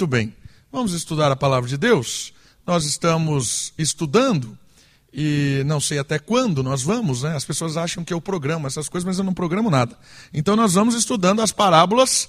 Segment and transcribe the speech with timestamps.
[0.00, 0.32] Muito bem,
[0.70, 2.32] vamos estudar a palavra de Deus.
[2.64, 4.56] Nós estamos estudando
[5.12, 7.34] e não sei até quando nós vamos, né?
[7.34, 9.98] As pessoas acham que eu programo essas coisas, mas eu não programo nada.
[10.32, 12.28] Então nós vamos estudando as parábolas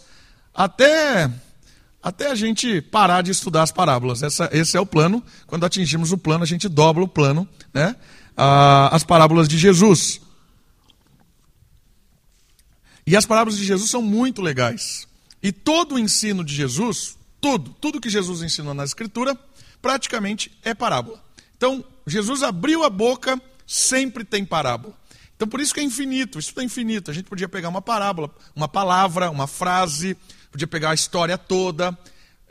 [0.52, 1.32] até
[2.02, 4.24] até a gente parar de estudar as parábolas.
[4.24, 5.24] Essa, esse é o plano.
[5.46, 7.96] Quando atingimos o plano, a gente dobra o plano, né?
[8.36, 10.20] Ah, as parábolas de Jesus.
[13.06, 15.08] E as parábolas de Jesus são muito legais.
[15.40, 19.38] E todo o ensino de Jesus, tudo, tudo que Jesus ensinou na Escritura,
[19.82, 21.23] praticamente é parábola.
[21.55, 24.94] Então, Jesus abriu a boca, sempre tem parábola.
[25.36, 27.09] Então, por isso que é infinito, isso é infinito.
[27.09, 30.17] A gente podia pegar uma parábola, uma palavra, uma frase,
[30.52, 31.98] podia pegar a história toda.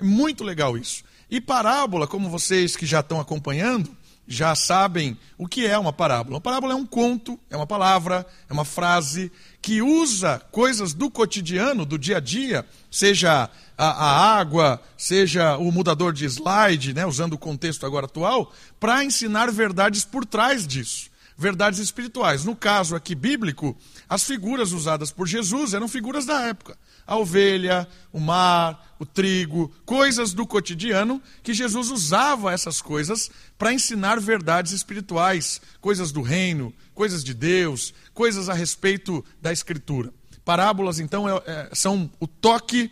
[0.01, 1.05] Muito legal isso.
[1.31, 3.95] E parábola, como vocês que já estão acompanhando,
[4.27, 6.37] já sabem o que é uma parábola.
[6.37, 11.11] Uma parábola é um conto, é uma palavra, é uma frase que usa coisas do
[11.11, 17.07] cotidiano, do dia a dia, seja a, a água, seja o mudador de slide, né,
[17.07, 21.09] usando o contexto agora atual, para ensinar verdades por trás disso.
[21.41, 22.45] Verdades espirituais.
[22.45, 23.77] No caso aqui bíblico,
[24.09, 26.77] as figuras usadas por Jesus eram figuras da época.
[27.07, 33.73] A ovelha, o mar, o trigo, coisas do cotidiano que Jesus usava essas coisas para
[33.73, 40.13] ensinar verdades espirituais, coisas do reino, coisas de Deus, coisas a respeito da Escritura.
[40.45, 42.91] Parábolas, então, é, é, são o toque,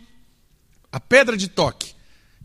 [0.91, 1.95] a pedra de toque.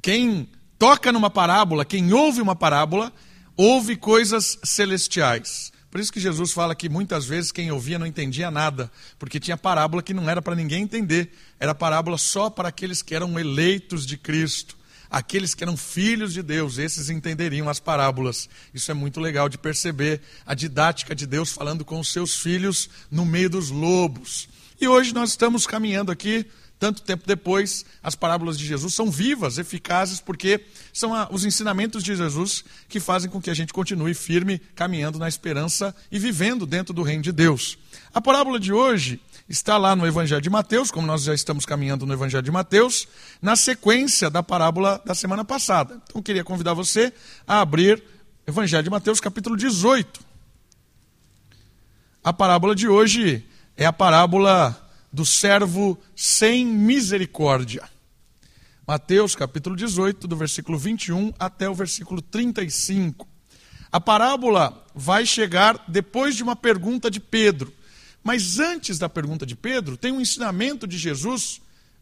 [0.00, 0.48] Quem
[0.78, 3.12] toca numa parábola, quem ouve uma parábola,
[3.56, 5.72] ouve coisas celestiais.
[5.92, 9.58] Por isso que Jesus fala que muitas vezes quem ouvia não entendia nada, porque tinha
[9.58, 14.06] parábola que não era para ninguém entender, era parábola só para aqueles que eram eleitos
[14.06, 14.74] de Cristo,
[15.10, 18.48] aqueles que eram filhos de Deus, esses entenderiam as parábolas.
[18.72, 22.88] Isso é muito legal de perceber a didática de Deus falando com os seus filhos
[23.10, 24.48] no meio dos lobos.
[24.80, 26.46] E hoje nós estamos caminhando aqui
[26.83, 32.16] tanto tempo depois, as parábolas de Jesus são vivas, eficazes, porque são os ensinamentos de
[32.16, 36.92] Jesus que fazem com que a gente continue firme, caminhando na esperança e vivendo dentro
[36.92, 37.78] do reino de Deus.
[38.12, 42.04] A parábola de hoje está lá no Evangelho de Mateus, como nós já estamos caminhando
[42.04, 43.06] no Evangelho de Mateus,
[43.41, 45.94] na sequência da parábola da semana passada.
[46.03, 47.12] Então, eu queria convidar você
[47.47, 48.03] a abrir
[48.44, 50.20] Evangelho de Mateus, capítulo 18.
[52.25, 54.82] A parábola de hoje é a parábola
[55.12, 57.89] do servo sem misericórdia.
[58.87, 63.28] Mateus capítulo 18, do versículo 21 até o versículo 35.
[63.93, 67.73] A parábola vai chegar depois de uma pergunta de Pedro.
[68.25, 71.61] Mas antes da pergunta de Pedro, tem um ensinamento de Jesus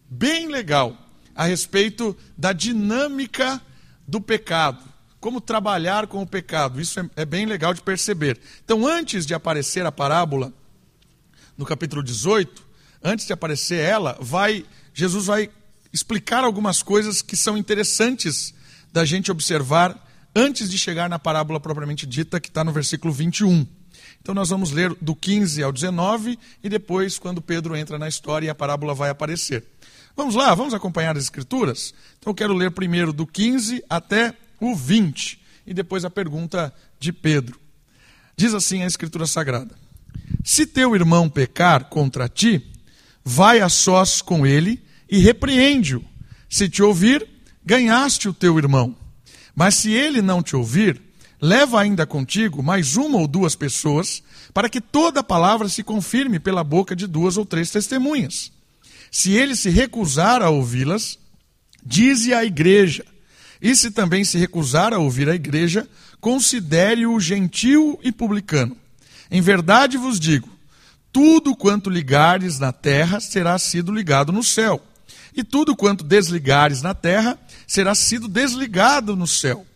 [0.08, 0.96] bem legal
[1.34, 3.60] a respeito da dinâmica
[4.06, 4.84] do pecado.
[5.18, 6.80] Como trabalhar com o pecado.
[6.80, 8.38] Isso é, é bem legal de perceber.
[8.64, 10.52] Então, antes de aparecer a parábola,
[11.56, 12.69] no capítulo 18,
[13.02, 15.50] antes de aparecer ela, vai Jesus vai
[15.92, 18.54] explicar algumas coisas que são interessantes
[18.92, 19.96] da gente observar
[20.34, 23.66] antes de chegar na parábola propriamente dita, que está no versículo 21.
[24.20, 28.50] Então nós vamos ler do 15 ao 19 e depois, quando Pedro entra na história,
[28.50, 29.64] a parábola vai aparecer.
[30.14, 31.94] Vamos lá, vamos acompanhar as escrituras?
[32.18, 37.12] Então eu quero ler primeiro do 15 até o 20 e depois a pergunta de
[37.12, 37.58] Pedro.
[38.36, 39.74] Diz assim a escritura sagrada:
[40.44, 42.70] Se teu irmão pecar contra ti,
[43.24, 46.04] vai a sós com ele e repreende-o.
[46.48, 47.26] Se te ouvir,
[47.64, 48.96] ganhaste o teu irmão.
[49.54, 51.00] Mas se ele não te ouvir,
[51.40, 54.22] leva ainda contigo mais uma ou duas pessoas,
[54.52, 58.52] para que toda palavra se confirme pela boca de duas ou três testemunhas.
[59.10, 61.18] Se ele se recusar a ouvi-las,
[61.84, 63.04] dize à igreja.
[63.60, 65.88] E se também se recusar a ouvir a igreja,
[66.20, 68.76] considere-o gentil e publicano.
[69.30, 70.48] Em verdade vos digo:
[71.12, 74.82] tudo quanto ligares na terra será sido ligado no céu,
[75.34, 79.66] e tudo quanto desligares na terra será sido desligado no céu.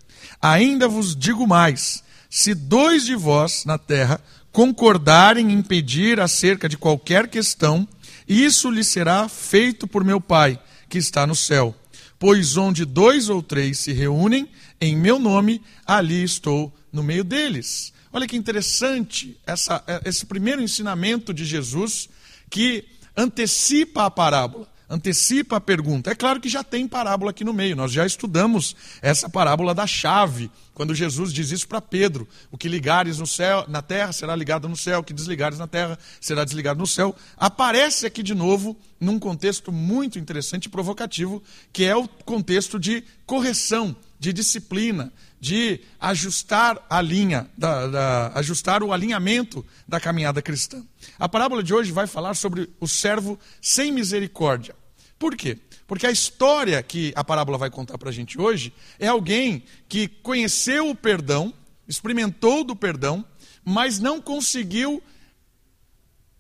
[0.41, 4.21] Ainda vos digo mais: se dois de vós na terra
[4.53, 7.89] concordarem em pedir acerca de qualquer questão,
[8.29, 10.59] isso lhe será feito por meu Pai,
[10.89, 11.75] que está no céu.
[12.19, 14.49] Pois onde dois ou três se reúnem
[14.81, 17.94] em meu nome, ali estou no meio deles.
[18.15, 22.09] Olha que interessante essa, esse primeiro ensinamento de Jesus
[22.49, 22.85] que
[23.17, 26.13] antecipa a parábola, antecipa a pergunta.
[26.13, 29.85] É claro que já tem parábola aqui no meio, nós já estudamos essa parábola da
[29.85, 34.37] chave, quando Jesus diz isso para Pedro: o que ligares no céu, na terra será
[34.37, 37.17] ligado no céu, o que desligares na terra será desligado no céu.
[37.37, 43.03] Aparece aqui de novo num contexto muito interessante e provocativo, que é o contexto de
[43.27, 45.13] correção, de disciplina,
[45.45, 50.83] de ajustar a linha, da, da, ajustar o alinhamento da caminhada cristã.
[51.19, 54.75] A parábola de hoje vai falar sobre o servo sem misericórdia.
[55.19, 55.59] Por quê?
[55.87, 60.09] Porque a história que a parábola vai contar para a gente hoje é alguém que
[60.09, 61.53] conheceu o perdão,
[61.87, 63.23] experimentou do perdão,
[63.63, 65.03] mas não conseguiu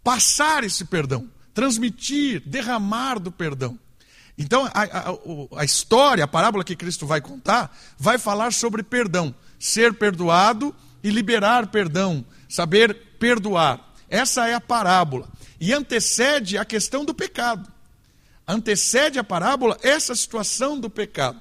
[0.02, 3.78] passar esse perdão, transmitir, derramar do perdão.
[4.36, 9.34] Então, a, a, a, história, a parábola que Cristo vai contar, vai falar sobre perdão.
[9.58, 12.24] Ser perdoado e liberar perdão.
[12.48, 13.94] Saber perdoar.
[14.08, 15.28] Essa é a parábola.
[15.60, 17.70] E antecede a questão do pecado.
[18.46, 21.38] Antecede a parábola essa situação do pecado.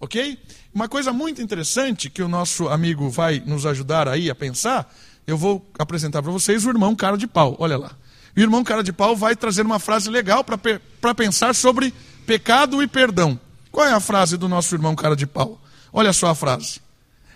[0.00, 0.38] Ok?
[0.72, 4.94] Uma coisa muito interessante que o nosso amigo vai nos ajudar aí a pensar,
[5.26, 7.56] eu vou apresentar para vocês o irmão cara de pau.
[7.58, 7.96] Olha lá.
[8.38, 11.92] O irmão cara de pau vai trazer uma frase legal para pensar sobre
[12.24, 13.38] pecado e perdão.
[13.72, 15.60] Qual é a frase do nosso irmão cara de pau?
[15.92, 16.80] Olha só a frase.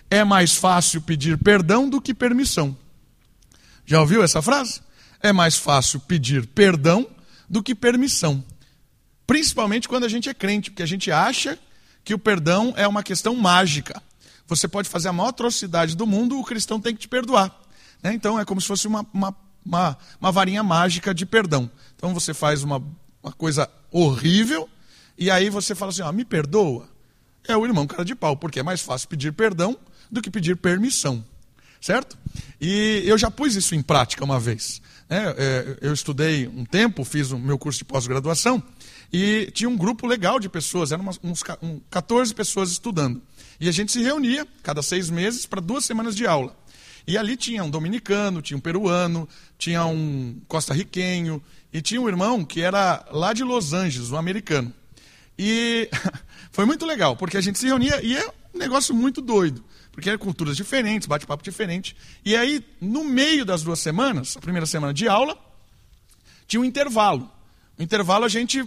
[0.09, 2.77] É mais fácil pedir perdão do que permissão.
[3.85, 4.79] Já ouviu essa frase?
[5.19, 7.05] É mais fácil pedir perdão
[7.49, 8.41] do que permissão.
[9.27, 11.59] Principalmente quando a gente é crente, porque a gente acha
[12.05, 14.01] que o perdão é uma questão mágica.
[14.47, 17.53] Você pode fazer a maior atrocidade do mundo, o cristão tem que te perdoar.
[18.01, 18.13] Né?
[18.13, 19.35] Então é como se fosse uma, uma,
[19.65, 21.69] uma, uma varinha mágica de perdão.
[21.95, 22.83] Então você faz uma,
[23.21, 24.69] uma coisa horrível,
[25.17, 26.89] e aí você fala assim, ó, me perdoa.
[27.47, 29.77] É o irmão cara de pau, porque é mais fácil pedir perdão
[30.11, 31.23] do que pedir permissão.
[31.79, 32.17] Certo?
[32.61, 34.81] E eu já pus isso em prática uma vez.
[35.09, 35.35] Né?
[35.37, 38.63] É, eu estudei um tempo, fiz o meu curso de pós-graduação,
[39.11, 41.43] e tinha um grupo legal de pessoas, eram uns
[41.89, 43.21] 14 pessoas estudando.
[43.59, 46.55] E a gente se reunia cada seis meses para duas semanas de aula.
[47.05, 49.27] E ali tinha um dominicano, tinha um peruano,
[49.57, 54.73] tinha um costarriquenho e tinha um irmão que era lá de Los Angeles, um americano.
[55.37, 55.89] E
[56.51, 60.09] foi muito legal, porque a gente se reunia e é um negócio muito doido, porque
[60.09, 61.95] eram culturas diferentes, bate-papo diferente.
[62.23, 65.37] E aí, no meio das duas semanas, a primeira semana de aula,
[66.47, 67.29] tinha um intervalo.
[67.77, 68.63] No intervalo, a gente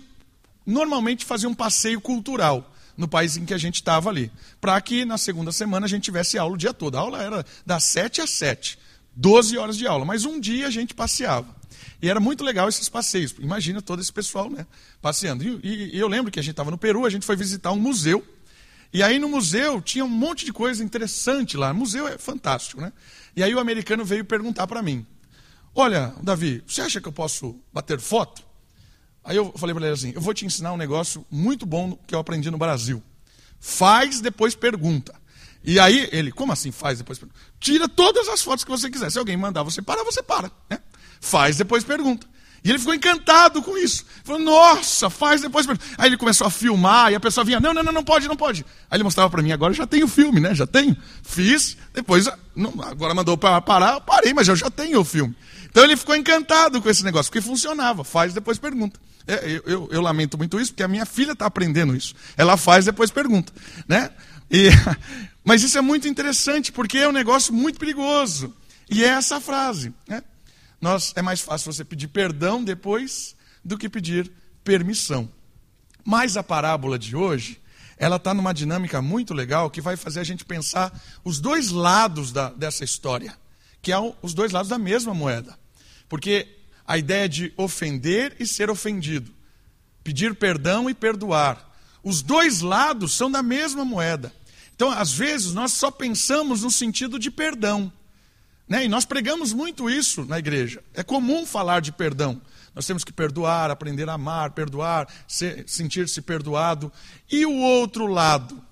[0.67, 5.05] normalmente fazia um passeio cultural no país em que a gente estava ali, para que
[5.05, 6.97] na segunda semana a gente tivesse aula o dia todo.
[6.97, 8.79] A aula era das 7 às 7,
[9.15, 11.55] 12 horas de aula, mas um dia a gente passeava.
[12.01, 13.35] E era muito legal esses passeios.
[13.39, 14.67] Imagina todo esse pessoal né,
[15.01, 15.45] passeando.
[15.45, 17.81] E, e, eu lembro que a gente estava no Peru, a gente foi visitar um
[17.81, 18.25] museu.
[18.93, 21.73] E aí no museu tinha um monte de coisa interessante lá.
[21.73, 22.93] O museu é fantástico, né?
[23.35, 25.07] E aí o americano veio perguntar para mim:
[25.75, 28.46] Olha, Davi, você acha que eu posso bater foto?
[29.27, 32.15] Aí eu falei para ele assim: Eu vou te ensinar um negócio muito bom que
[32.15, 33.03] eu aprendi no Brasil.
[33.59, 35.13] Faz, depois pergunta.
[35.65, 37.39] E aí ele, como assim faz, depois pergunta?
[37.59, 39.11] Tira todas as fotos que você quiser.
[39.11, 40.51] Se alguém mandar você parar, você para.
[40.71, 40.79] Né?
[41.21, 42.25] Faz, depois pergunta.
[42.63, 44.05] E ele ficou encantado com isso.
[44.25, 45.67] Falou, nossa, faz, depois.
[45.99, 48.37] Aí ele começou a filmar, e a pessoa vinha, não, não, não, não pode, não
[48.37, 48.65] pode.
[48.91, 50.55] Aí ele mostrava para mim, agora já tenho filme, né?
[50.55, 50.97] Já tenho.
[51.23, 55.35] Fiz, depois, não, agora mandou para parar, parei, mas eu já tenho o filme.
[55.69, 58.03] Então ele ficou encantado com esse negócio, porque funcionava.
[58.03, 58.99] Faz, depois pergunta.
[59.27, 62.15] É, eu, eu, eu, lamento muito isso, porque a minha filha está aprendendo isso.
[62.37, 63.53] Ela faz, depois pergunta.
[63.89, 64.11] Né?
[64.51, 64.69] E,
[65.45, 68.55] mas isso é muito interessante, porque é um negócio muito perigoso.
[68.89, 69.93] E é essa frase.
[70.07, 70.23] Né?
[70.81, 73.35] Nós, é mais fácil você pedir perdão depois
[73.65, 74.31] do que pedir
[74.63, 75.29] permissão.
[76.05, 77.61] Mas a parábola de hoje,
[77.99, 82.31] ela está numa dinâmica muito legal que vai fazer a gente pensar os dois lados
[82.31, 83.37] da, dessa história,
[83.83, 85.59] que é os dois lados da mesma moeda.
[86.09, 86.56] Porque
[86.87, 89.33] a ideia de ofender e ser ofendido,
[90.05, 91.67] pedir perdão e perdoar,
[92.03, 94.33] os dois lados são da mesma moeda.
[94.75, 97.91] Então, às vezes, nós só pensamos no sentido de perdão.
[98.69, 98.85] Né?
[98.85, 100.83] E nós pregamos muito isso na igreja.
[100.95, 102.41] É comum falar de perdão.
[102.75, 106.93] Nós temos que perdoar, aprender a amar, perdoar, sentir-se perdoado.
[107.31, 108.63] E o outro lado?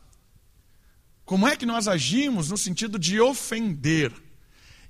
[1.25, 4.13] Como é que nós agimos no sentido de ofender?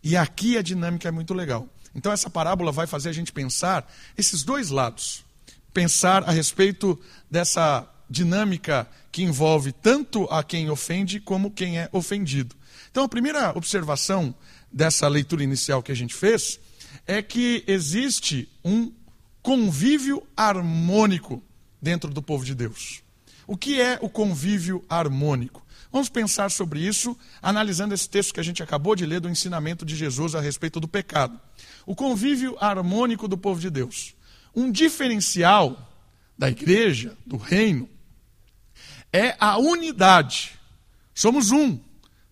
[0.03, 1.69] E aqui a dinâmica é muito legal.
[1.95, 5.25] Então, essa parábola vai fazer a gente pensar esses dois lados.
[5.73, 6.99] Pensar a respeito
[7.31, 12.55] dessa dinâmica que envolve tanto a quem ofende como quem é ofendido.
[12.91, 14.35] Então, a primeira observação
[14.73, 16.59] dessa leitura inicial que a gente fez
[17.07, 18.93] é que existe um
[19.43, 21.43] convívio harmônico
[21.81, 23.03] dentro do povo de Deus.
[23.47, 25.63] O que é o convívio harmônico?
[25.93, 29.85] Vamos pensar sobre isso analisando esse texto que a gente acabou de ler do ensinamento
[29.85, 31.39] de Jesus a respeito do pecado.
[31.87, 34.15] O convívio harmônico do povo de Deus.
[34.55, 35.91] Um diferencial
[36.37, 37.89] da igreja, do reino,
[39.13, 40.53] é a unidade.
[41.15, 41.79] Somos um.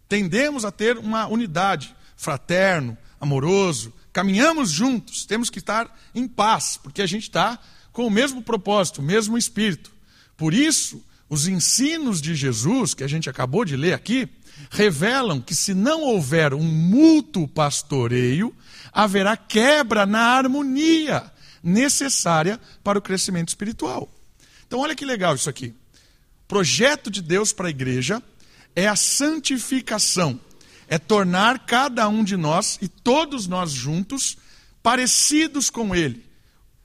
[0.09, 7.01] Tendemos a ter uma unidade fraterno, amoroso, caminhamos juntos, temos que estar em paz, porque
[7.01, 7.59] a gente está
[7.93, 9.93] com o mesmo propósito, o mesmo espírito.
[10.37, 14.29] Por isso, os ensinos de Jesus, que a gente acabou de ler aqui,
[14.71, 18.55] revelam que se não houver um mútuo pastoreio,
[18.93, 21.31] haverá quebra na harmonia
[21.63, 24.09] necessária para o crescimento espiritual.
[24.67, 25.75] Então, olha que legal isso aqui.
[26.45, 28.23] O projeto de Deus para a igreja
[28.75, 30.39] é a santificação,
[30.89, 34.37] é tornar cada um de nós e todos nós juntos
[34.83, 36.25] parecidos com Ele.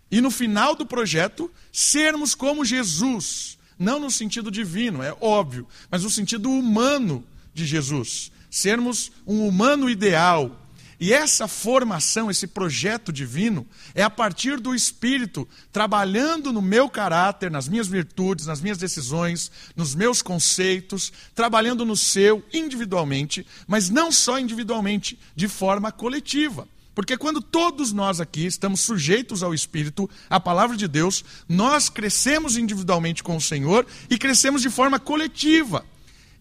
[0.10, 3.58] E no final do projeto, sermos como Jesus.
[3.78, 7.24] Não no sentido divino, é óbvio, mas no sentido humano
[7.58, 8.32] de Jesus.
[8.50, 10.64] Sermos um humano ideal,
[11.00, 17.52] e essa formação, esse projeto divino, é a partir do Espírito trabalhando no meu caráter,
[17.52, 24.12] nas minhas virtudes, nas minhas decisões, nos meus conceitos, trabalhando no seu individualmente, mas não
[24.12, 26.68] só individualmente, de forma coletiva.
[26.96, 32.58] Porque quando todos nós aqui estamos sujeitos ao Espírito, à palavra de Deus, nós crescemos
[32.58, 35.86] individualmente com o Senhor e crescemos de forma coletiva.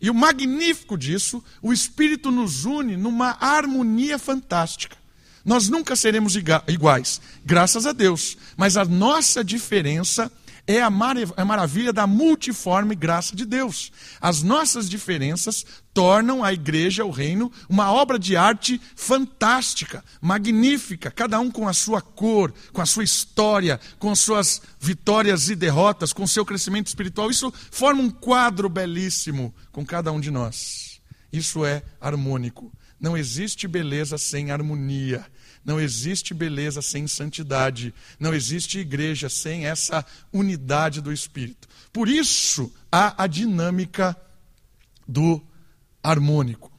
[0.00, 4.96] E o magnífico disso, o Espírito nos une numa harmonia fantástica.
[5.44, 10.30] Nós nunca seremos iguais, graças a Deus, mas a nossa diferença é
[10.82, 13.92] a, mar a maravilha da multiforme graça de Deus.
[14.20, 21.38] As nossas diferenças tornam a igreja, o reino, uma obra de arte fantástica, magnífica, cada
[21.38, 26.26] um com a sua cor, com a sua história, com suas vitórias e derrotas, com
[26.26, 27.30] seu crescimento espiritual.
[27.30, 31.00] Isso forma um quadro belíssimo com cada um de nós.
[31.32, 32.72] Isso é harmônico.
[33.00, 35.24] Não existe beleza sem harmonia.
[35.66, 37.92] Não existe beleza sem santidade.
[38.20, 41.68] Não existe igreja sem essa unidade do Espírito.
[41.92, 44.16] Por isso, há a dinâmica
[45.08, 45.42] do
[46.00, 46.70] harmônico.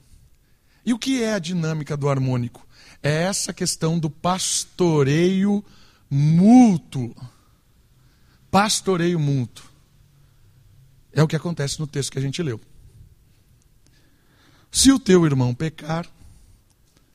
[0.86, 2.66] E o que é a dinâmica do harmônico?
[3.04, 5.64] É essa questão do pastoreio
[6.10, 7.14] mútuo.
[8.50, 9.66] Pastoreio mútuo.
[11.12, 12.62] É o que acontece no texto que a gente leu.
[14.72, 16.08] Se o teu irmão pecar,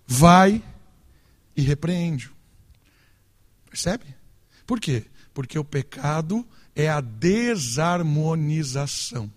[0.07, 0.62] vai
[1.56, 2.32] e repreende-o.
[3.68, 4.04] Percebe?
[4.66, 5.04] Por quê?
[5.32, 9.32] Porque o pecado é a desarmonização.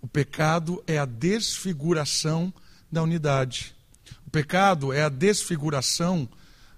[0.00, 2.54] O pecado é a desfiguração
[2.90, 3.74] da unidade.
[4.26, 6.28] O pecado é a desfiguração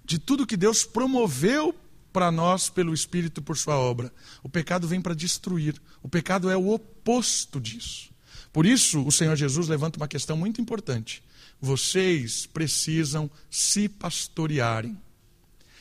[0.05, 1.75] de tudo que Deus promoveu
[2.13, 4.13] para nós pelo Espírito por sua obra.
[4.43, 5.81] O pecado vem para destruir.
[6.03, 8.13] O pecado é o oposto disso.
[8.53, 11.25] Por isso, o Senhor Jesus levanta uma questão muito importante.
[11.61, 14.97] Vocês precisam se pastorearem.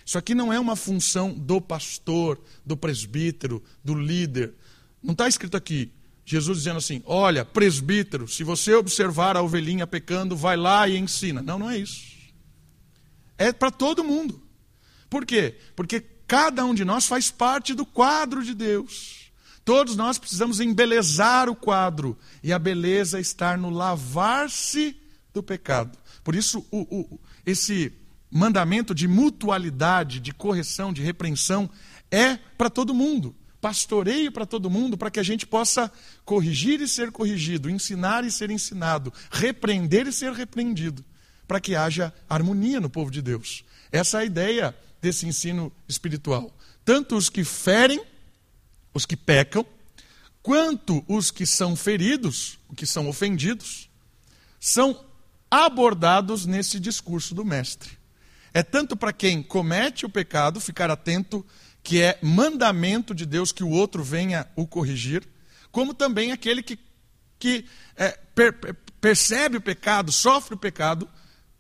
[0.06, 4.54] Isso aqui não é uma função do pastor, do presbítero, do líder.
[5.02, 5.92] Não está escrito aqui,
[6.26, 11.42] Jesus dizendo assim: Olha, presbítero, se você observar a ovelhinha pecando, vai lá e ensina.
[11.42, 12.14] Não, não é isso.
[13.38, 14.42] É para todo mundo.
[15.10, 15.58] Por quê?
[15.76, 19.32] Porque cada um de nós faz parte do quadro de Deus.
[19.66, 22.18] Todos nós precisamos embelezar o quadro.
[22.42, 24.98] E a beleza está no lavar-se
[25.34, 25.98] do pecado.
[26.24, 27.92] Por isso, o, o, esse
[28.30, 31.70] mandamento de mutualidade, de correção, de repreensão,
[32.10, 33.36] é para todo mundo.
[33.62, 35.92] Pastoreio para todo mundo, para que a gente possa
[36.26, 41.04] corrigir e ser corrigido, ensinar e ser ensinado, repreender e ser repreendido,
[41.48, 43.64] para que haja harmonia no povo de Deus.
[43.92, 46.54] Essa é a ideia desse ensino espiritual.
[46.84, 48.04] Tanto os que ferem,
[48.94, 49.66] os que pecam,
[50.42, 53.90] quanto os que são feridos, os que são ofendidos,
[54.60, 55.00] são
[55.54, 57.92] abordados nesse discurso do Mestre.
[58.52, 61.46] É tanto para quem comete o pecado ficar atento
[61.84, 65.24] que é mandamento de Deus que o outro venha o corrigir,
[65.72, 66.80] como também aquele que,
[67.38, 68.56] que é, per,
[69.00, 71.08] percebe o pecado, sofre o pecado,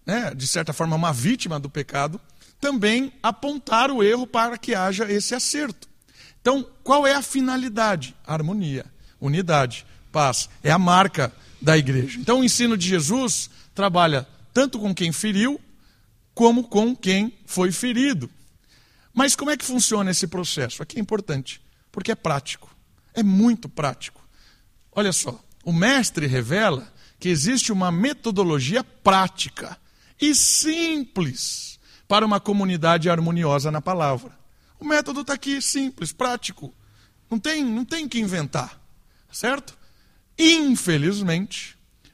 [0.03, 2.19] né, de certa forma, uma vítima do pecado,
[2.59, 5.88] também apontar o erro para que haja esse acerto.
[6.41, 8.15] Então, qual é a finalidade?
[8.25, 8.85] Harmonia,
[9.21, 10.50] unidade, paz.
[10.63, 11.31] É a marca
[11.62, 12.19] da igreja.
[12.19, 15.60] Então, o ensino de Jesus trabalha tanto com quem feriu,
[16.34, 18.30] como com quem foi ferido.
[19.13, 20.82] Mas como é que funciona esse processo?
[20.82, 21.62] Aqui é importante,
[21.92, 22.75] porque é prático.
[23.13, 24.22] É muito prático.
[24.92, 29.77] Olha só, o mestre revela que existe uma metodologia prática
[30.20, 34.38] e simples para uma comunidade harmoniosa na palavra.
[34.80, 36.74] O método está aqui, simples, prático.
[37.30, 38.80] Não tem, não tem que inventar,
[39.32, 39.77] certo?
[40.38, 41.73] Infelizmente,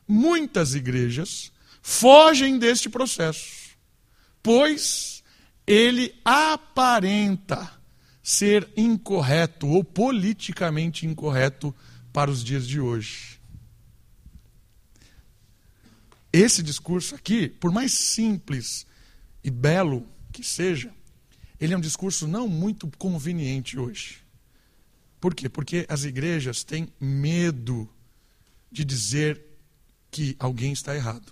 [0.09, 1.51] muitas igrejas
[1.81, 3.77] fogem deste processo,
[4.41, 5.23] pois
[5.67, 7.71] ele aparenta
[8.23, 11.73] ser incorreto ou politicamente incorreto
[12.11, 13.39] para os dias de hoje.
[16.33, 18.85] Esse discurso aqui, por mais simples
[19.43, 20.93] e belo que seja,
[21.59, 24.23] ele é um discurso não muito conveniente hoje.
[25.19, 25.49] Por quê?
[25.49, 27.89] Porque as igrejas têm medo
[28.71, 29.48] de dizer
[30.11, 31.31] que alguém está errado.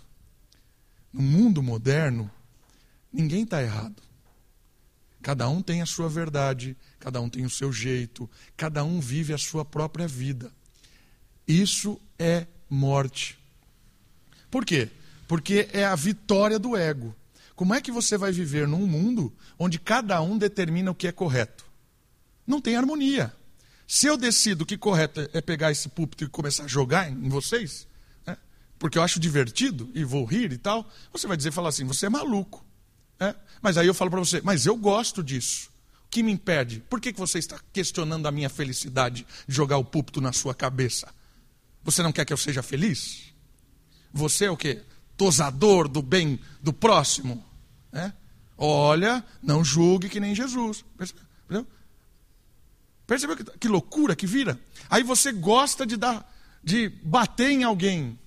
[1.12, 2.30] No mundo moderno,
[3.12, 4.02] ninguém está errado.
[5.22, 9.34] Cada um tem a sua verdade, cada um tem o seu jeito, cada um vive
[9.34, 10.52] a sua própria vida.
[11.48, 13.38] Isso é morte.
[14.50, 14.90] Por quê?
[15.28, 17.16] Porque é a vitória do ego.
[17.56, 21.12] Como é que você vai viver num mundo onde cada um determina o que é
[21.12, 21.66] correto?
[22.46, 23.34] Não tem harmonia.
[23.88, 27.88] Se eu decido que correto é pegar esse púlpito e começar a jogar em vocês,
[28.80, 32.06] porque eu acho divertido e vou rir e tal, você vai dizer, falar assim, você
[32.06, 32.66] é maluco.
[33.20, 33.36] Né?
[33.62, 35.70] Mas aí eu falo para você, mas eu gosto disso.
[36.06, 36.84] O que me impede?
[36.90, 40.54] Por que, que você está questionando a minha felicidade de jogar o púlpito na sua
[40.54, 41.14] cabeça?
[41.84, 43.34] Você não quer que eu seja feliz?
[44.14, 44.84] Você é o quê?
[45.18, 47.44] Tosador do bem do próximo?
[47.92, 48.12] É?
[48.58, 50.84] Olha, não julgue que nem Jesus.
[50.98, 51.68] Percebeu?
[53.06, 54.60] Percebeu que, que loucura que vira?
[54.90, 56.30] Aí você gosta de dar,
[56.64, 58.18] de bater em alguém.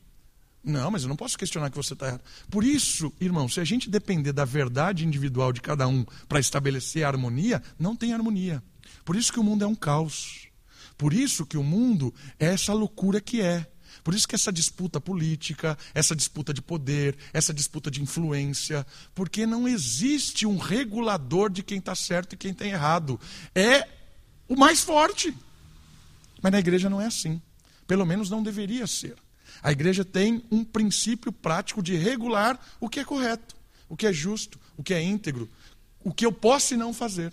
[0.62, 2.22] Não, mas eu não posso questionar que você está errado.
[2.50, 7.02] Por isso, irmão, se a gente depender da verdade individual de cada um para estabelecer
[7.04, 8.62] a harmonia, não tem harmonia.
[9.04, 10.48] Por isso que o mundo é um caos.
[10.98, 13.66] Por isso que o mundo é essa loucura que é.
[14.04, 19.46] Por isso que essa disputa política, essa disputa de poder, essa disputa de influência, porque
[19.46, 23.18] não existe um regulador de quem está certo e quem está errado.
[23.54, 23.88] É
[24.46, 25.34] o mais forte.
[26.42, 27.40] Mas na igreja não é assim.
[27.86, 29.16] Pelo menos não deveria ser.
[29.62, 33.54] A igreja tem um princípio prático de regular o que é correto,
[33.88, 35.48] o que é justo, o que é íntegro,
[36.02, 37.32] o que eu posso e não fazer.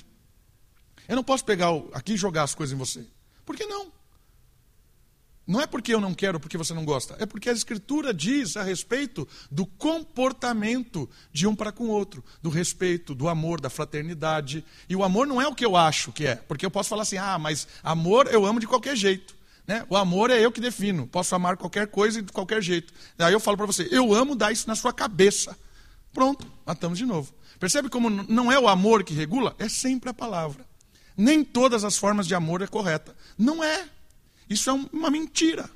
[1.08, 3.06] Eu não posso pegar aqui e jogar as coisas em você.
[3.46, 3.92] Por que não?
[5.48, 7.16] Não é porque eu não quero, porque você não gosta.
[7.20, 12.22] É porque a Escritura diz a respeito do comportamento de um para com o outro,
[12.42, 14.66] do respeito, do amor, da fraternidade.
[14.90, 16.36] E o amor não é o que eu acho que é.
[16.36, 19.37] Porque eu posso falar assim, ah, mas amor eu amo de qualquer jeito.
[19.68, 19.86] Né?
[19.90, 21.06] O amor é eu que defino.
[21.06, 22.94] Posso amar qualquer coisa de qualquer jeito.
[23.18, 25.58] Daí eu falo para você, eu amo dar isso na sua cabeça.
[26.14, 27.34] Pronto, matamos de novo.
[27.60, 29.54] Percebe como não é o amor que regula?
[29.60, 30.66] É sempre a palavra.
[31.18, 33.14] Nem todas as formas de amor é correta.
[33.38, 33.90] Não é.
[34.50, 35.70] Isso é uma mentira.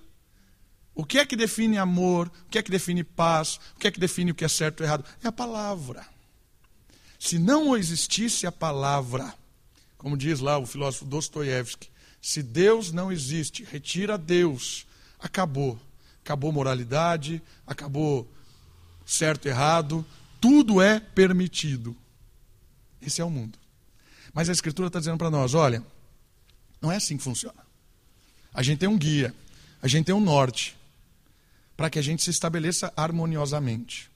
[0.96, 2.32] O que é que define amor?
[2.46, 3.60] O que é que define paz?
[3.76, 5.04] O que é que define o que é certo e errado?
[5.24, 6.06] É a palavra.
[7.20, 9.34] Se não existisse a palavra,
[9.98, 11.90] como diz lá o filósofo Dostoiévski,
[12.22, 14.86] se Deus não existe, retira Deus,
[15.20, 15.80] acabou.
[16.24, 18.32] Acabou moralidade, acabou
[19.04, 20.06] certo errado,
[20.40, 21.98] tudo é permitido.
[23.02, 23.58] Esse é o mundo.
[24.34, 25.84] Mas a Escritura está dizendo para nós: olha,
[26.80, 27.66] não é assim que funciona.
[28.54, 29.34] A gente tem um guia,
[29.82, 30.78] a gente tem um norte,
[31.76, 34.12] para que a gente se estabeleça harmoniosamente.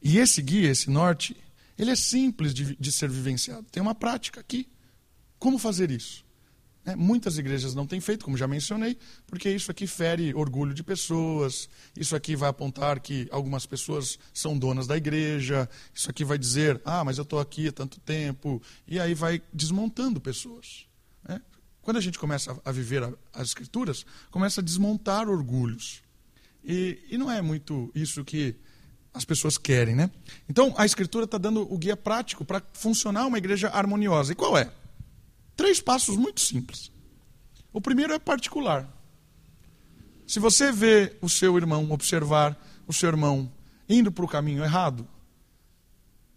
[0.00, 1.36] E esse guia, esse norte,
[1.76, 3.66] ele é simples de, de ser vivenciado.
[3.72, 4.68] Tem uma prática aqui.
[5.38, 6.24] Como fazer isso?
[6.90, 10.82] É, muitas igrejas não têm feito, como já mencionei, porque isso aqui fere orgulho de
[10.82, 16.36] pessoas, isso aqui vai apontar que algumas pessoas são donas da igreja, isso aqui vai
[16.36, 20.86] dizer, ah, mas eu estou aqui há tanto tempo, e aí vai desmontando pessoas.
[21.28, 21.40] Né?
[21.80, 26.02] Quando a gente começa a viver as escrituras, começa a desmontar orgulhos.
[26.64, 28.56] E, e não é muito isso que
[29.14, 30.10] as pessoas querem, né?
[30.48, 34.32] Então, a escritura está dando o guia prático para funcionar uma igreja harmoniosa.
[34.32, 34.70] E qual é?
[35.60, 36.90] Três passos muito simples.
[37.70, 38.88] O primeiro é particular.
[40.26, 43.52] Se você vê o seu irmão, observar o seu irmão
[43.86, 45.06] indo para o caminho errado,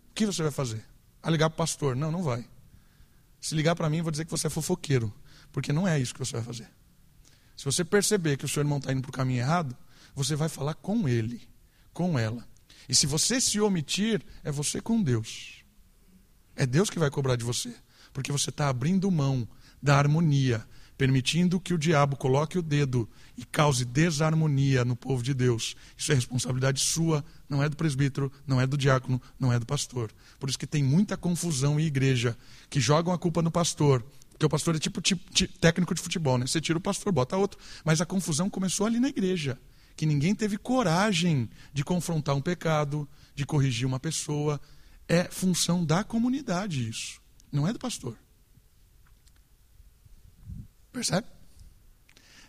[0.10, 0.86] o que você vai fazer?
[1.22, 1.96] A ligar para o pastor?
[1.96, 2.46] Não, não vai.
[3.40, 5.14] Se ligar para mim, vou dizer que você é fofoqueiro,
[5.54, 6.70] porque não é isso que você vai fazer.
[7.56, 9.74] Se você perceber que o seu irmão está indo para o caminho errado,
[10.14, 11.48] você vai falar com ele,
[11.94, 12.46] com ela.
[12.90, 15.64] E se você se omitir, é você com Deus.
[16.58, 17.74] É Deus que vai cobrar de você
[18.14, 19.48] porque você está abrindo mão
[19.82, 20.66] da harmonia,
[20.98, 25.76] permitindo que o diabo coloque o dedo e cause desarmonia no povo de Deus.
[25.98, 29.66] Isso é responsabilidade sua, não é do presbítero, não é do diácono, não é do
[29.66, 30.12] pastor.
[30.40, 32.38] Por isso que tem muita confusão em igreja,
[32.70, 34.06] que jogam a culpa no pastor.
[34.32, 35.24] Porque o pastor é tipo, tipo,
[35.60, 36.48] técnico de futebol, né?
[36.48, 37.60] Você tira o pastor, bota outro.
[37.84, 39.60] Mas a confusão começou ali na igreja.
[39.96, 44.60] Que ninguém teve coragem de confrontar um pecado, de corrigir uma pessoa.
[45.08, 47.23] É função da comunidade isso.
[47.54, 48.18] Não é do pastor.
[50.92, 51.28] Percebe?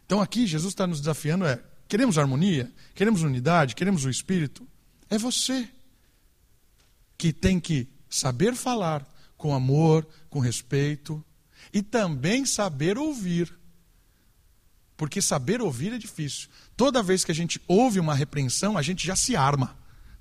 [0.07, 4.67] Então aqui Jesus está nos desafiando: é, queremos harmonia, queremos unidade, queremos o Espírito.
[5.11, 5.69] É você
[7.19, 11.23] que tem que saber falar com amor, com respeito
[11.71, 13.55] e também saber ouvir.
[14.97, 16.49] Porque saber ouvir é difícil.
[16.77, 19.77] Toda vez que a gente ouve uma repreensão, a gente já se arma.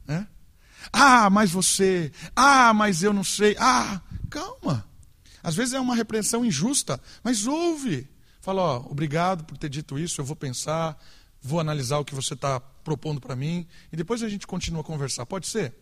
[0.05, 0.27] Né?
[0.91, 2.11] Ah, mas você.
[2.35, 3.55] Ah, mas eu não sei.
[3.59, 4.01] Ah,
[4.33, 4.83] calma.
[5.43, 8.07] Às vezes é uma repreensão injusta, mas ouve.
[8.41, 11.01] Fala, ó, obrigado por ter dito isso, eu vou pensar,
[11.41, 14.83] vou analisar o que você está propondo para mim, e depois a gente continua a
[14.83, 15.25] conversar.
[15.25, 15.73] Pode ser?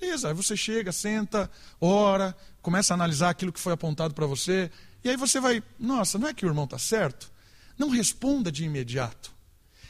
[0.00, 4.70] Beleza, aí você chega, senta, ora, começa a analisar aquilo que foi apontado para você,
[5.04, 7.30] e aí você vai, nossa, não é que o irmão está certo?
[7.78, 9.32] Não responda de imediato.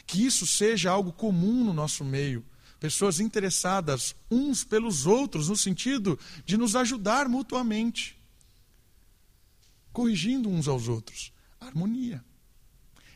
[0.07, 2.45] Que isso seja algo comum no nosso meio.
[2.81, 8.17] Pessoas interessadas uns pelos outros, no sentido de nos ajudar mutuamente,
[9.93, 11.33] corrigindo uns aos outros.
[11.61, 12.25] Harmonia.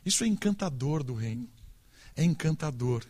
[0.04, 1.48] Isso é encantador do reino.
[2.16, 3.04] É encantador.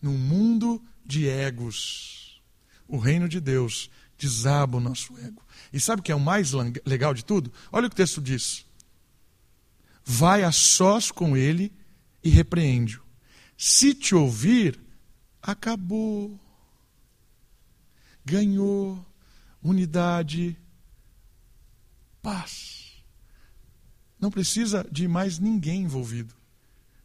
[0.00, 2.40] Num mundo de egos,
[2.86, 5.42] o reino de Deus desaba o nosso ego.
[5.72, 6.52] E sabe o que é o mais
[6.84, 7.52] legal de tudo?
[7.70, 8.64] Olha o que o texto diz.
[10.04, 11.72] Vai a sós com ele
[12.24, 13.02] e repreende-o.
[13.56, 14.80] Se te ouvir,
[15.48, 16.38] acabou.
[18.22, 19.04] Ganhou
[19.62, 20.58] unidade,
[22.22, 23.02] paz.
[24.20, 26.34] Não precisa de mais ninguém envolvido.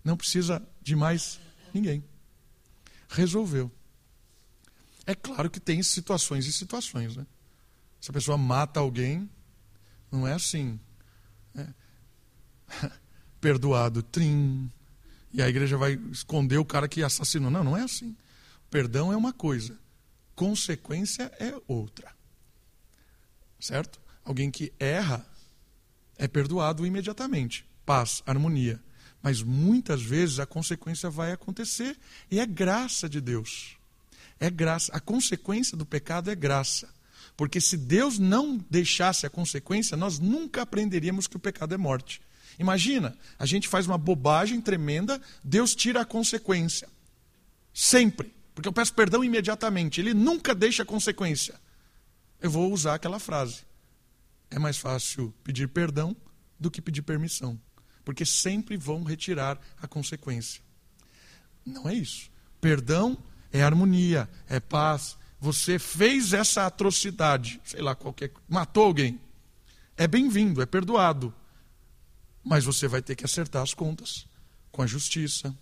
[0.03, 1.39] Não precisa de mais
[1.73, 2.03] ninguém.
[3.07, 3.71] Resolveu.
[5.05, 7.25] É claro que tem situações e situações, né?
[8.01, 9.29] Se a pessoa mata alguém,
[10.11, 10.77] não é assim.
[11.55, 11.67] É.
[13.39, 14.69] Perdoado, trim.
[15.31, 17.49] E a igreja vai esconder o cara que assassinou.
[17.49, 18.15] Não, não é assim.
[18.73, 19.77] Perdão é uma coisa,
[20.33, 22.11] consequência é outra.
[23.59, 24.01] Certo?
[24.25, 25.23] Alguém que erra
[26.17, 27.67] é perdoado imediatamente.
[27.85, 28.81] Paz, harmonia.
[29.21, 31.95] Mas muitas vezes a consequência vai acontecer
[32.31, 33.77] e é graça de Deus.
[34.39, 34.91] É graça.
[34.91, 36.91] A consequência do pecado é graça.
[37.37, 42.23] Porque se Deus não deixasse a consequência, nós nunca aprenderíamos que o pecado é morte.
[42.57, 46.89] Imagina, a gente faz uma bobagem tremenda, Deus tira a consequência.
[47.71, 48.33] Sempre.
[48.53, 49.99] Porque eu peço perdão imediatamente.
[49.99, 51.59] Ele nunca deixa consequência.
[52.41, 53.63] Eu vou usar aquela frase.
[54.49, 56.15] É mais fácil pedir perdão
[56.59, 57.59] do que pedir permissão.
[58.05, 60.61] Porque sempre vão retirar a consequência.
[61.65, 62.29] Não é isso.
[62.59, 63.17] Perdão
[63.53, 68.31] é harmonia, é paz, você fez essa atrocidade, sei lá, qualquer.
[68.49, 69.19] matou alguém.
[69.95, 71.33] É bem-vindo, é perdoado.
[72.43, 74.25] Mas você vai ter que acertar as contas
[74.71, 75.55] com a justiça,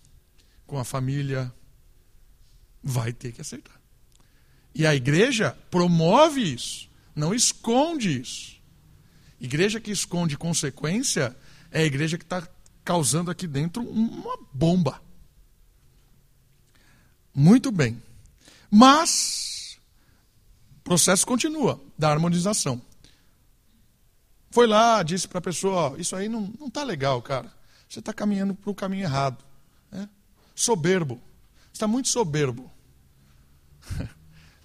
[0.66, 1.52] com a família.
[2.82, 3.80] Vai ter que acertar.
[4.74, 8.56] E a igreja promove isso, não esconde isso.
[9.40, 11.36] Igreja que esconde consequência
[11.70, 12.46] é a igreja que está
[12.84, 15.02] causando aqui dentro uma bomba.
[17.34, 18.00] Muito bem.
[18.70, 19.78] Mas
[20.78, 22.80] o processo continua da harmonização.
[24.50, 27.52] Foi lá, disse para a pessoa: ó, Isso aí não está legal, cara.
[27.88, 29.44] Você está caminhando para o caminho errado.
[29.90, 30.08] Né?
[30.54, 31.20] Soberbo.
[31.72, 32.70] Está muito soberbo.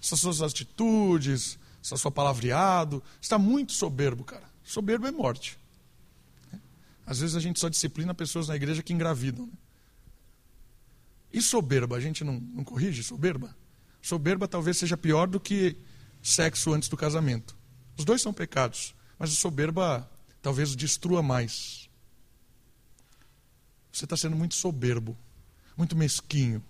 [0.00, 3.02] Essas suas atitudes, essa sua palavreado.
[3.20, 4.48] está muito soberbo, cara.
[4.62, 5.58] Soberbo é morte.
[7.04, 9.46] Às vezes a gente só disciplina pessoas na igreja que engravidam.
[9.46, 9.52] Né?
[11.32, 13.56] E soberba, a gente não, não corrige soberba?
[14.00, 15.76] Soberba talvez seja pior do que
[16.22, 17.56] sexo antes do casamento.
[17.96, 20.08] Os dois são pecados, mas a soberba
[20.40, 21.88] talvez destrua mais.
[23.92, 25.16] Você está sendo muito soberbo,
[25.76, 26.62] muito mesquinho.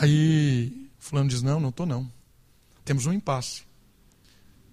[0.00, 2.10] Aí, fulano diz, não, não estou não.
[2.84, 3.62] Temos um impasse.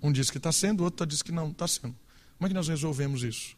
[0.02, 1.96] Um diz que está sendo, o outro diz que não está sendo.
[2.38, 3.56] Como é que nós resolvemos isso?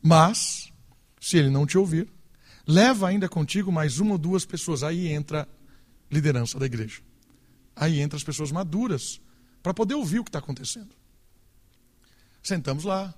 [0.00, 0.72] Mas,
[1.20, 2.08] se ele não te ouvir,
[2.64, 4.84] leva ainda contigo mais uma ou duas pessoas.
[4.84, 5.48] Aí entra
[6.08, 7.02] liderança da igreja.
[7.74, 9.20] Aí entra as pessoas maduras
[9.62, 10.94] para poder ouvir o que está acontecendo.
[12.40, 13.12] Sentamos lá,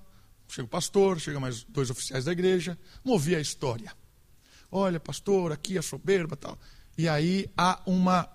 [0.47, 3.95] chega o pastor, chega mais dois oficiais da igreja, vamos ouvir a história.
[4.71, 6.57] Olha, pastor, aqui a soberba tal.
[7.01, 8.29] E aí há uma,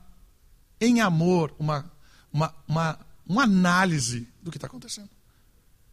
[0.81, 1.89] em amor, uma,
[2.33, 5.09] uma, uma, uma análise do que está acontecendo.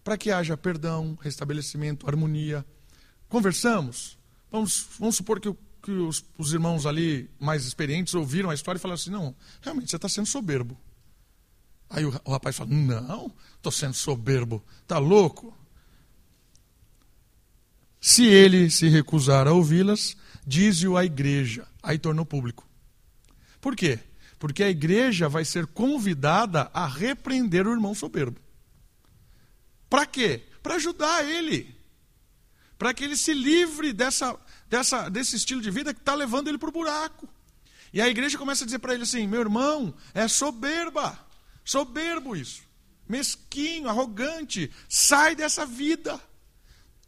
[0.04, 2.66] Para que haja perdão, restabelecimento, harmonia.
[3.30, 4.18] Conversamos.
[4.52, 8.82] Vamos, vamos supor que que os, os irmãos ali mais experientes ouviram a história e
[8.82, 10.76] falaram assim: não, realmente você está sendo soberbo.
[11.90, 15.56] Aí o, o rapaz fala: não, estou sendo soberbo, está louco?
[18.06, 21.66] Se ele se recusar a ouvi-las, diz-o à igreja.
[21.82, 22.68] Aí tornou público.
[23.62, 23.98] Por quê?
[24.38, 28.38] Porque a igreja vai ser convidada a repreender o irmão soberbo.
[29.90, 30.44] Para quê?
[30.62, 31.74] Para ajudar ele.
[32.78, 34.38] Para que ele se livre dessa
[34.70, 37.26] dessa, desse estilo de vida que está levando ele para o buraco.
[37.94, 41.18] E a igreja começa a dizer para ele assim: meu irmão, é soberba,
[41.64, 42.64] soberbo isso,
[43.08, 46.20] mesquinho, arrogante, sai dessa vida.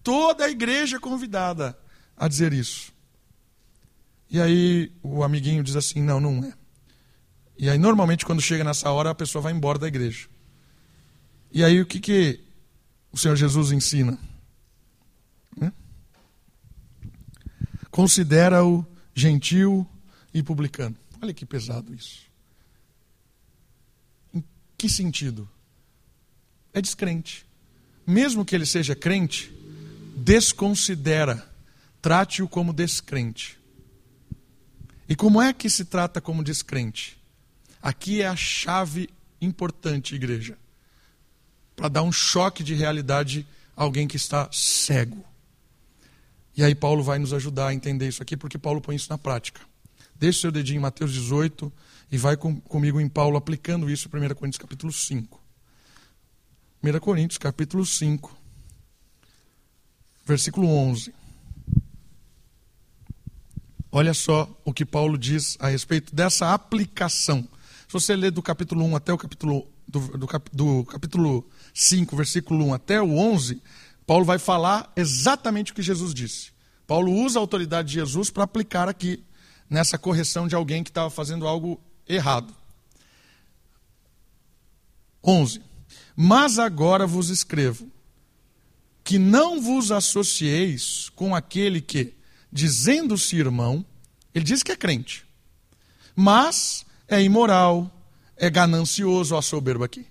[0.05, 1.75] Toda a igreja é convidada
[2.15, 2.93] a dizer isso.
[4.29, 6.53] E aí o amiguinho diz assim: não, não é.
[7.57, 10.27] E aí normalmente quando chega nessa hora a pessoa vai embora da igreja.
[11.51, 12.39] E aí o que, que
[13.11, 14.19] o Senhor Jesus ensina?
[15.57, 15.73] Né?
[17.89, 19.87] considera-o gentil
[20.31, 20.95] e publicano.
[21.19, 22.25] Olha que pesado isso.
[24.77, 25.49] que sentido?
[26.71, 27.43] É descrente.
[28.05, 29.51] Mesmo que ele seja crente,
[30.15, 31.45] desconsidera,
[32.01, 33.59] trate-o como descrente.
[35.07, 37.17] E como é que se trata como descrente?
[37.81, 40.57] Aqui é a chave importante, igreja,
[41.75, 45.23] para dar um choque de realidade a alguém que está cego.
[46.57, 49.17] E aí Paulo vai nos ajudar a entender isso aqui, porque Paulo põe isso na
[49.17, 49.61] prática.
[50.15, 51.71] Deixe seu dedinho em Mateus 18
[52.11, 55.41] e vai com, comigo em Paulo aplicando isso em 1 Coríntios capítulo 5.
[56.81, 58.35] 1 Coríntios capítulo 5,
[60.25, 61.13] versículo 11.
[63.91, 67.47] Olha só o que Paulo diz a respeito dessa aplicação.
[67.87, 72.65] Se você ler do capítulo 1 até o capítulo do, do, do capítulo 5, versículo
[72.65, 73.61] 1 até o 11,
[74.05, 76.51] Paulo vai falar exatamente o que Jesus disse.
[76.85, 79.23] Paulo usa a autoridade de Jesus para aplicar aqui
[79.69, 82.53] nessa correção de alguém que estava fazendo algo errado.
[85.23, 85.61] 11.
[86.15, 87.89] Mas agora vos escrevo
[89.05, 92.15] que não vos associeis com aquele que,
[92.51, 93.85] dizendo-se irmão,
[94.33, 95.23] ele diz que é crente,
[96.15, 97.89] mas é imoral,
[98.35, 100.07] é ganancioso, ó, a soberba aqui.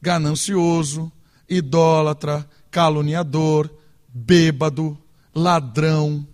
[0.00, 1.10] Ganancioso,
[1.48, 3.70] idólatra, caluniador,
[4.08, 4.98] bêbado,
[5.32, 6.26] ladrão.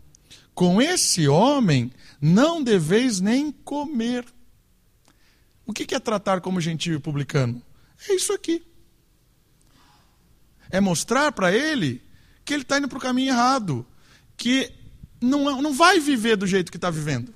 [0.55, 4.25] Com esse homem não deveis nem comer.
[5.67, 7.63] O que é tratar como gentil e publicano?
[8.09, 8.65] É isso aqui.
[10.71, 12.03] É mostrar para ele
[12.45, 13.87] que ele está indo para o caminho errado,
[14.37, 14.73] que
[15.21, 17.35] não, não vai viver do jeito que está vivendo.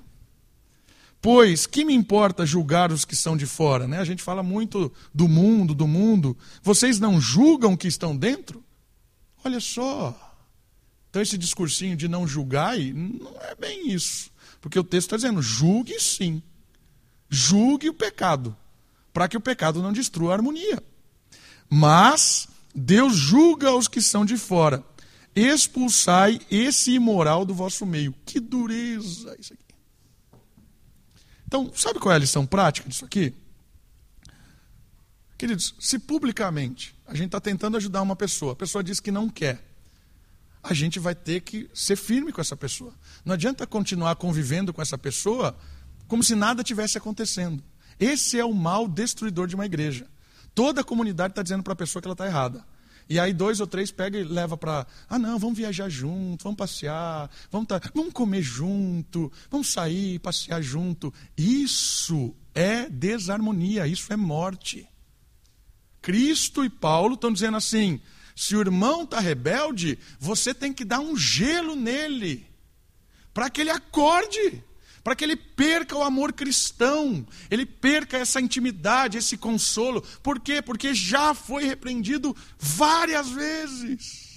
[1.21, 3.87] Pois que me importa julgar os que são de fora?
[3.87, 3.99] Né?
[3.99, 6.37] A gente fala muito do mundo, do mundo.
[6.61, 8.61] Vocês não julgam que estão dentro?
[9.43, 10.19] Olha só.
[11.09, 14.31] Então, esse discursinho de não julgar, não é bem isso.
[14.59, 16.41] Porque o texto está dizendo: julgue sim.
[17.29, 18.55] Julgue o pecado,
[19.13, 20.83] para que o pecado não destrua a harmonia.
[21.69, 24.83] Mas Deus julga os que são de fora
[25.35, 28.13] expulsai esse imoral do vosso meio.
[28.25, 29.63] Que dureza isso aqui.
[31.47, 33.33] Então, sabe qual é a lição prática disso aqui?
[35.37, 39.29] Queridos, se publicamente a gente está tentando ajudar uma pessoa, a pessoa diz que não
[39.29, 39.63] quer,
[40.61, 42.93] a gente vai ter que ser firme com essa pessoa.
[43.25, 45.57] Não adianta continuar convivendo com essa pessoa
[46.07, 47.61] como se nada tivesse acontecendo.
[47.99, 50.07] Esse é o mal destruidor de uma igreja.
[50.55, 52.65] Toda a comunidade está dizendo para a pessoa que ela está errada.
[53.09, 56.57] E aí dois ou três pega e leva para, ah não, vamos viajar junto, vamos
[56.57, 61.13] passear, vamos, tá, vamos comer junto, vamos sair, passear junto.
[61.37, 64.87] Isso é desarmonia, isso é morte.
[66.01, 67.99] Cristo e Paulo estão dizendo assim:
[68.35, 72.47] se o irmão está rebelde, você tem que dar um gelo nele,
[73.33, 74.63] para que ele acorde
[75.03, 80.01] para que ele perca o amor cristão, ele perca essa intimidade, esse consolo.
[80.23, 80.61] Por quê?
[80.61, 84.31] Porque já foi repreendido várias vezes.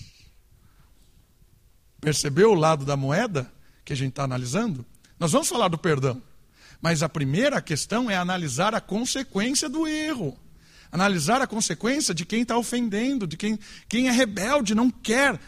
[2.00, 3.52] Percebeu o lado da moeda
[3.84, 4.84] que a gente está analisando?
[5.18, 6.20] Nós vamos falar do perdão,
[6.80, 10.36] mas a primeira questão é analisar a consequência do erro.
[10.90, 15.38] Analisar a consequência de quem está ofendendo, de quem, quem é rebelde, não quer.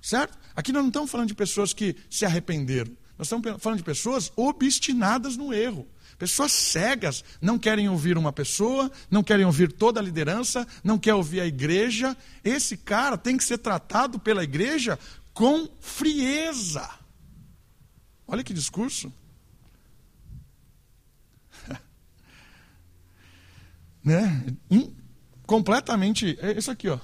[0.00, 0.38] Certo?
[0.54, 2.96] Aqui nós não estamos falando de pessoas que se arrependeram.
[3.18, 5.88] Nós estamos falando de pessoas obstinadas no erro.
[6.16, 11.16] Pessoas cegas, não querem ouvir uma pessoa, não querem ouvir toda a liderança, não querem
[11.16, 12.16] ouvir a igreja.
[12.44, 14.98] Esse cara tem que ser tratado pela igreja
[15.32, 16.88] com frieza.
[18.26, 19.12] Olha que discurso.
[24.04, 24.44] né?
[25.46, 26.36] Completamente.
[26.40, 26.98] É isso aqui, ó.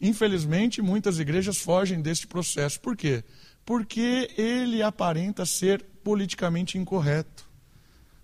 [0.00, 2.80] Infelizmente, muitas igrejas fogem deste processo.
[2.80, 3.22] Por quê?
[3.64, 7.48] Porque ele aparenta ser politicamente incorreto.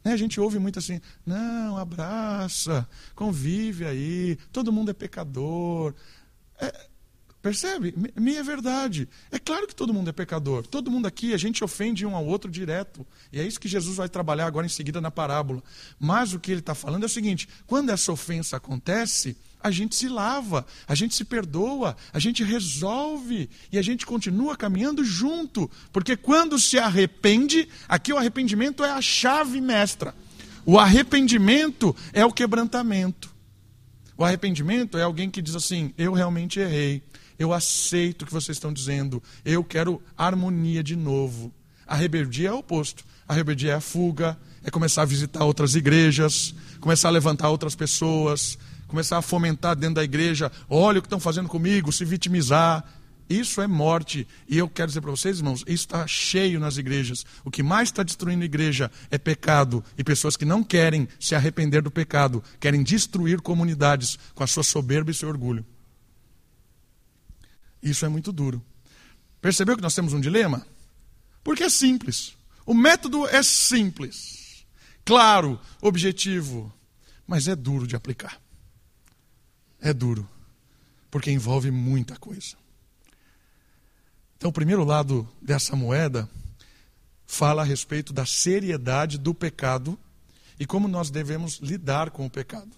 [0.05, 0.12] Né?
[0.12, 5.94] A gente ouve muito assim: não, abraça, convive aí, todo mundo é pecador.
[6.59, 6.87] É,
[7.40, 7.94] percebe?
[8.16, 9.09] Minha é verdade.
[9.31, 10.66] É claro que todo mundo é pecador.
[10.66, 13.07] Todo mundo aqui, a gente ofende um ao outro direto.
[13.33, 15.62] E é isso que Jesus vai trabalhar agora em seguida na parábola.
[15.98, 19.94] Mas o que ele está falando é o seguinte: quando essa ofensa acontece a gente
[19.94, 25.70] se lava, a gente se perdoa, a gente resolve e a gente continua caminhando junto.
[25.92, 30.14] Porque quando se arrepende, aqui o arrependimento é a chave mestra.
[30.64, 33.30] O arrependimento é o quebrantamento.
[34.16, 37.02] O arrependimento é alguém que diz assim: eu realmente errei,
[37.38, 41.52] eu aceito o que vocês estão dizendo, eu quero harmonia de novo.
[41.86, 43.04] A rebeldia é o oposto.
[43.30, 47.76] A rebeldia é a fuga, é começar a visitar outras igrejas, começar a levantar outras
[47.76, 48.58] pessoas,
[48.90, 52.85] começar a fomentar dentro da igreja, olha o que estão fazendo comigo, se vitimizar.
[53.29, 54.26] Isso é morte.
[54.48, 57.24] E eu quero dizer para vocês, irmãos, isso está cheio nas igrejas.
[57.44, 61.35] O que mais está destruindo a igreja é pecado e pessoas que não querem se
[61.37, 65.64] arrepender do pecado, querem destruir comunidades com a sua soberba e seu orgulho.
[67.81, 68.61] Isso é muito duro.
[69.40, 70.66] Percebeu que nós temos um dilema?
[71.42, 72.35] Porque é simples.
[72.66, 74.64] O método é simples,
[75.05, 76.72] claro, objetivo,
[77.26, 78.40] mas é duro de aplicar.
[79.80, 80.28] É duro,
[81.10, 82.56] porque envolve muita coisa.
[84.36, 86.28] Então, o primeiro lado dessa moeda
[87.26, 89.98] fala a respeito da seriedade do pecado
[90.58, 92.70] e como nós devemos lidar com o pecado.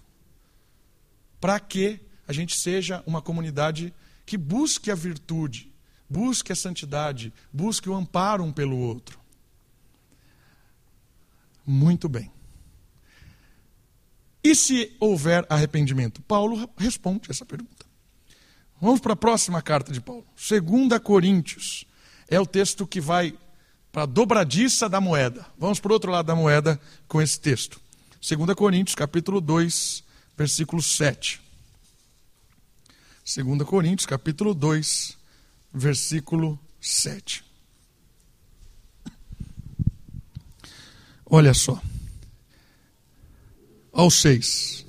[1.39, 3.93] Para que a gente seja uma comunidade
[4.25, 5.73] que busque a virtude,
[6.09, 9.19] busque a santidade, busque o amparo um pelo outro.
[11.65, 12.31] Muito bem.
[14.43, 16.21] E se houver arrependimento?
[16.21, 17.85] Paulo responde essa pergunta.
[18.81, 20.25] Vamos para a próxima carta de Paulo.
[20.35, 21.85] 2 Coríntios.
[22.27, 23.33] É o texto que vai
[23.91, 25.45] para a dobradiça da moeda.
[25.57, 26.77] Vamos para o outro lado da moeda
[27.07, 27.79] com esse texto.
[28.19, 30.03] 2 Coríntios, capítulo 2,
[30.35, 31.39] versículo 7.
[33.23, 35.17] 2 Coríntios, capítulo 2,
[35.73, 37.45] versículo 7.
[41.25, 41.81] Olha só.
[43.93, 44.85] Ao 6.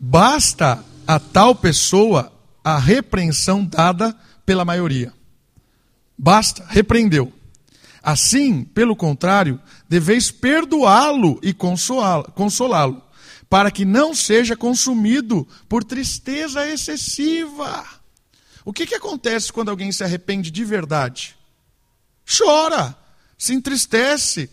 [0.00, 2.32] Basta a tal pessoa
[2.64, 5.12] a repreensão dada pela maioria.
[6.16, 7.32] Basta, repreendeu.
[8.02, 13.02] Assim, pelo contrário, deveis perdoá-lo e consolá-lo,
[13.50, 17.84] para que não seja consumido por tristeza excessiva.
[18.64, 21.36] O que, que acontece quando alguém se arrepende de verdade?
[22.26, 22.96] Chora,
[23.36, 24.50] se entristece,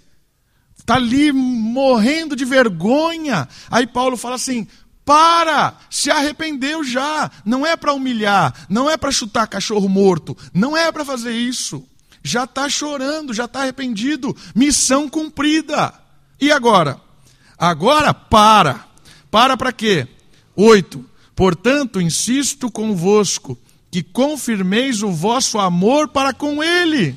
[0.86, 3.50] está ali morrendo de vergonha.
[3.72, 4.68] Aí Paulo fala assim:
[5.04, 7.30] para, se arrependeu já.
[7.44, 11.84] Não é para humilhar, não é para chutar cachorro morto, não é para fazer isso.
[12.24, 14.36] Já está chorando, já está arrependido.
[14.54, 15.94] Missão cumprida.
[16.40, 17.00] E agora?
[17.58, 18.86] Agora para.
[19.30, 20.08] Para para quê?
[20.56, 21.04] Oito.
[21.36, 23.58] Portanto, insisto convosco
[23.92, 27.16] que confirmeis o vosso amor para com ele.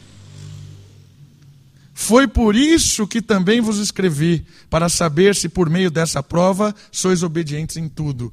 [2.01, 7.25] Foi por isso que também vos escrevi, para saber se por meio dessa prova sois
[7.25, 8.33] obedientes em tudo.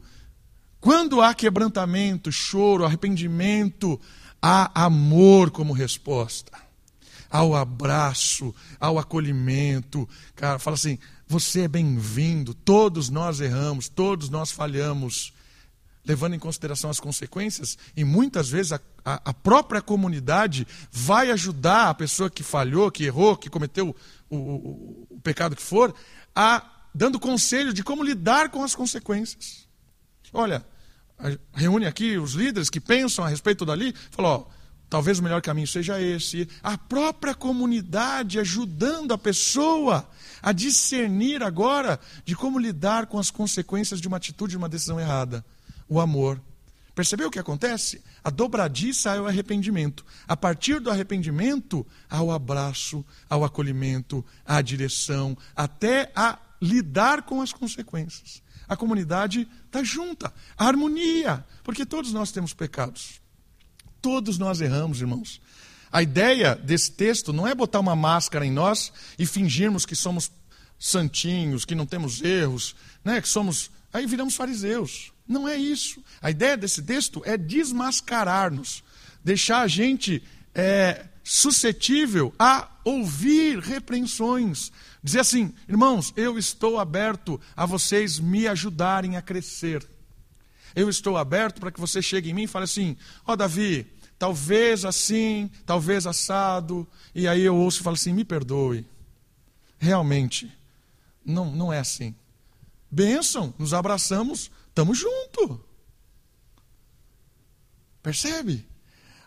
[0.79, 3.99] Quando há quebrantamento, choro, arrependimento,
[4.39, 6.51] há amor como resposta.
[7.27, 10.07] Ao abraço, ao acolhimento.
[10.35, 15.33] Cara, fala assim: você é bem-vindo, todos nós erramos, todos nós falhamos
[16.05, 21.89] levando em consideração as consequências, e muitas vezes a, a, a, própria comunidade vai ajudar
[21.89, 23.95] a pessoa que falhou, que errou, que cometeu
[24.29, 25.93] o, o, o pecado que for,
[26.35, 26.63] a
[26.93, 29.67] dando conselho de como lidar com as consequências.
[30.31, 30.65] Olha,
[31.53, 34.49] reúne aqui os líderes que pensam a respeito dali, falou,
[34.89, 36.47] talvez o melhor caminho seja esse.
[36.61, 40.07] A própria comunidade ajudando a pessoa
[40.41, 44.99] a discernir agora de como lidar com as consequências de uma atitude, de uma decisão
[44.99, 45.43] errada
[45.87, 46.41] o amor.
[46.93, 48.01] Percebeu o que acontece?
[48.23, 50.05] A dobradiça é o arrependimento.
[50.25, 57.41] A partir do arrependimento, há o abraço, ao acolhimento, à direção, até a lidar com
[57.41, 58.41] as consequências.
[58.67, 63.21] A comunidade está junta, a harmonia, porque todos nós temos pecados.
[64.01, 65.41] Todos nós erramos, irmãos.
[65.91, 70.31] A ideia desse texto não é botar uma máscara em nós e fingirmos que somos
[70.79, 73.69] santinhos, que não temos erros, né, que somos.
[73.93, 75.11] Aí viramos fariseus.
[75.27, 76.03] Não é isso.
[76.21, 78.83] A ideia desse texto é desmascarar-nos,
[79.23, 80.21] deixar a gente
[80.53, 84.71] é, suscetível a ouvir repreensões.
[85.03, 89.85] Dizer assim, irmãos, eu estou aberto a vocês me ajudarem a crescer.
[90.75, 93.87] Eu estou aberto para que você chegue em mim e fale assim: Ó oh, Davi,
[94.19, 96.87] talvez assim, talvez assado.
[97.13, 98.85] E aí eu ouço e falo assim: me perdoe.
[99.79, 100.51] Realmente,
[101.25, 102.13] não, não é assim.
[102.91, 105.57] Bênção, nos abraçamos Estamos juntos.
[108.03, 108.67] Percebe?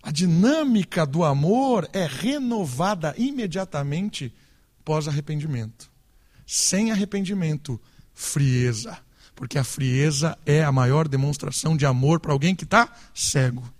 [0.02, 4.30] A dinâmica do amor é renovada imediatamente
[4.84, 5.90] pós arrependimento.
[6.46, 7.80] Sem arrependimento,
[8.12, 8.98] frieza.
[9.34, 13.73] Porque a frieza é a maior demonstração de amor para alguém que está cego.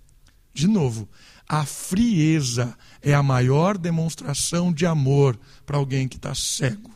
[0.51, 1.07] De novo,
[1.47, 6.91] a frieza é a maior demonstração de amor para alguém que está cego.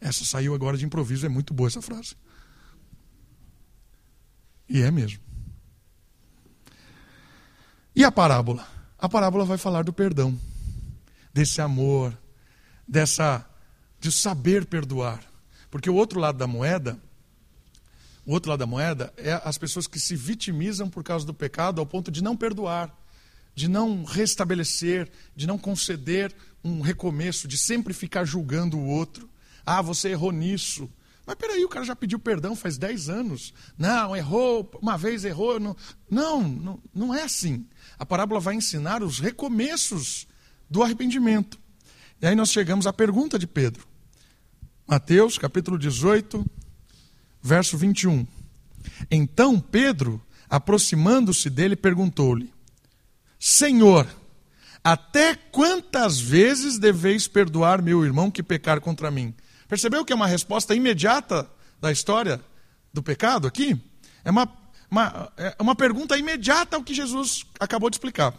[0.00, 2.16] Essa saiu agora de improviso, é muito boa essa frase.
[4.68, 5.20] E é mesmo.
[7.94, 8.66] E a parábola?
[8.98, 10.38] A parábola vai falar do perdão,
[11.32, 12.16] desse amor,
[12.86, 13.46] dessa
[14.00, 15.22] de saber perdoar.
[15.70, 16.98] Porque o outro lado da moeda,
[18.24, 21.80] o outro lado da moeda é as pessoas que se vitimizam por causa do pecado
[21.80, 22.94] ao ponto de não perdoar,
[23.54, 29.28] de não restabelecer, de não conceder um recomeço, de sempre ficar julgando o outro.
[29.64, 30.90] Ah, você errou nisso.
[31.26, 33.52] Mas peraí, o cara já pediu perdão faz 10 anos.
[33.76, 35.58] Não, errou, uma vez errou.
[35.58, 35.76] Não,
[36.08, 37.66] não, não, não é assim.
[37.98, 40.28] A parábola vai ensinar os recomeços
[40.70, 41.58] do arrependimento.
[42.22, 43.86] E aí nós chegamos à pergunta de Pedro.
[44.86, 46.46] Mateus, capítulo 18,
[47.42, 48.24] verso 21.
[49.10, 52.52] Então Pedro, aproximando-se dele, perguntou-lhe:
[53.36, 54.06] Senhor,
[54.84, 59.34] até quantas vezes deveis perdoar meu irmão que pecar contra mim?
[59.68, 61.48] Percebeu que é uma resposta imediata
[61.80, 62.40] da história
[62.92, 63.78] do pecado aqui?
[64.24, 64.48] É uma,
[64.90, 68.34] uma, é uma pergunta imediata ao que Jesus acabou de explicar.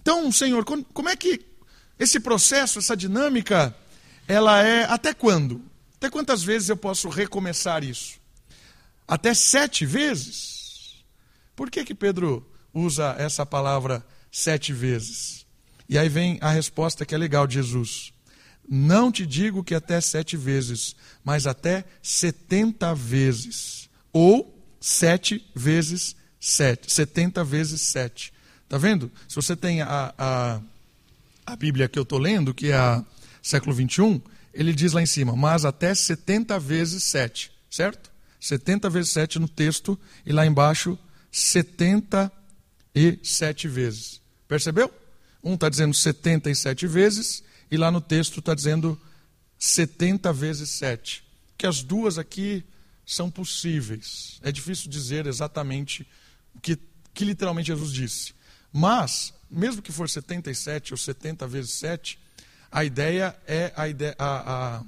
[0.00, 1.44] Então, Senhor, como é que
[1.98, 3.74] esse processo, essa dinâmica,
[4.26, 5.62] ela é até quando?
[5.96, 8.18] Até quantas vezes eu posso recomeçar isso?
[9.06, 11.04] Até sete vezes?
[11.56, 15.44] Por que, que Pedro usa essa palavra sete vezes?
[15.88, 18.12] E aí vem a resposta que é legal de Jesus.
[18.68, 20.94] Não te digo que até sete vezes,
[21.24, 23.88] mas até setenta vezes.
[24.12, 26.92] Ou sete vezes sete.
[26.92, 28.30] Setenta vezes sete.
[28.64, 29.10] Está vendo?
[29.26, 30.60] Se você tem a, a,
[31.46, 33.02] a Bíblia que eu estou lendo, que é a
[33.42, 34.20] século 21,
[34.52, 38.10] ele diz lá em cima, mas até 70 vezes 7, certo?
[38.40, 40.98] 70 vezes 7 no texto e lá embaixo
[41.32, 44.20] 77 vezes.
[44.46, 44.92] Percebeu?
[45.42, 49.00] Um está dizendo 77 vezes e lá no texto está dizendo
[49.58, 51.24] 70 vezes 7.
[51.56, 52.64] Que as duas aqui
[53.04, 54.38] são possíveis.
[54.42, 56.06] É difícil dizer exatamente
[56.54, 56.78] o que,
[57.12, 58.34] que literalmente Jesus disse.
[58.72, 62.18] Mas, mesmo que for 77 ou 70 vezes 7,
[62.70, 64.82] a ideia é a ideia, a, a,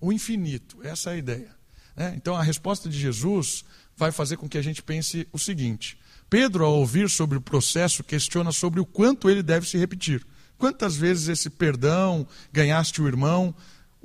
[0.00, 0.78] o infinito.
[0.82, 1.56] Essa é a ideia.
[1.96, 2.14] Né?
[2.16, 3.64] Então, a resposta de Jesus
[3.96, 8.04] vai fazer com que a gente pense o seguinte: Pedro, ao ouvir sobre o processo,
[8.04, 10.24] questiona sobre o quanto ele deve se repetir.
[10.62, 13.52] Quantas vezes esse perdão, ganhaste o irmão,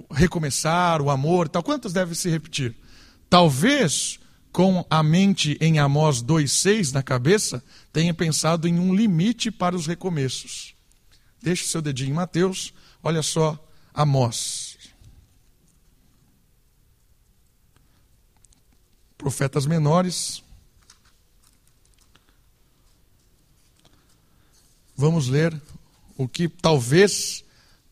[0.09, 2.75] recomeçar, o amor tal, quantas deve se repetir?
[3.29, 4.19] Talvez
[4.51, 9.85] com a mente em Amós 2,6 na cabeça, tenha pensado em um limite para os
[9.85, 10.73] recomeços.
[11.43, 14.79] Deixe seu dedinho em Mateus, olha só Amós.
[19.15, 20.41] Profetas menores.
[24.95, 25.55] Vamos ler
[26.17, 27.43] o que talvez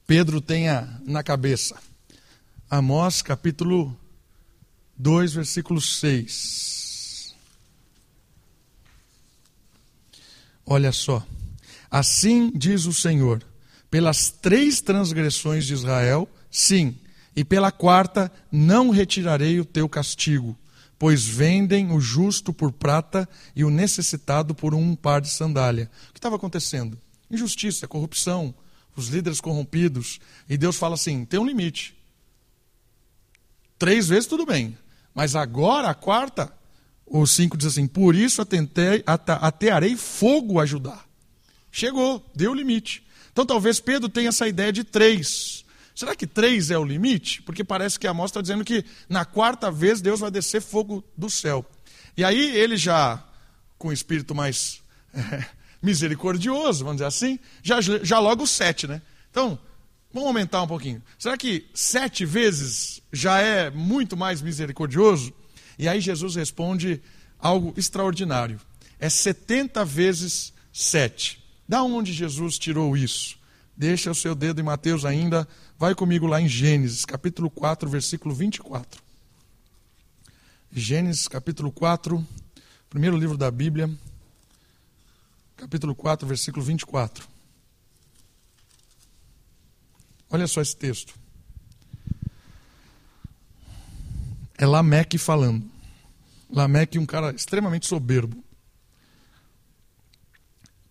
[0.08, 1.76] Pedro tenha na cabeça.
[2.70, 3.96] Amós capítulo
[4.98, 7.36] 2, versículo 6.
[10.66, 11.26] Olha só.
[11.92, 13.46] Assim diz o Senhor:
[13.92, 16.98] pelas três transgressões de Israel, sim,
[17.36, 20.58] e pela quarta, não retirarei o teu castigo,
[20.98, 25.92] pois vendem o justo por prata e o necessitado por um par de sandália.
[26.10, 26.98] O que estava acontecendo?
[27.30, 28.54] Injustiça, corrupção,
[28.96, 30.20] os líderes corrompidos.
[30.50, 31.96] E Deus fala assim: tem um limite.
[33.78, 34.78] Três vezes tudo bem.
[35.14, 36.54] Mas agora, a quarta,
[37.06, 41.06] o 5 diz assim: Por isso atentei, atearei fogo a ajudar.
[41.72, 43.06] Chegou, deu o limite.
[43.32, 45.66] Então talvez Pedro tenha essa ideia de três.
[45.94, 47.42] Será que três é o limite?
[47.42, 51.04] Porque parece que a mostra está dizendo que na quarta vez Deus vai descer fogo
[51.18, 51.66] do céu.
[52.18, 53.24] E aí ele já,
[53.78, 54.82] com o espírito mais
[55.14, 55.46] é,
[55.86, 59.02] misericordioso, vamos dizer assim, já, já logo sete, né?
[59.32, 59.58] Então,
[60.16, 61.04] Vamos aumentar um pouquinho.
[61.20, 65.34] Será que sete vezes já é muito mais misericordioso?
[65.78, 67.02] E aí Jesus responde
[67.38, 68.58] algo extraordinário.
[68.98, 71.44] É 70 vezes sete.
[71.68, 73.38] Da onde Jesus tirou isso?
[73.76, 75.46] Deixa o seu dedo em Mateus ainda.
[75.78, 79.04] Vai comigo lá em Gênesis, capítulo 4, versículo 24.
[80.72, 82.26] Gênesis, capítulo 4,
[82.90, 83.90] primeiro livro da Bíblia,
[85.56, 87.28] capítulo 4, versículo 24.
[90.30, 91.14] Olha só esse texto.
[94.58, 95.70] É Lameque falando.
[96.50, 98.44] Lameque, um cara extremamente soberbo.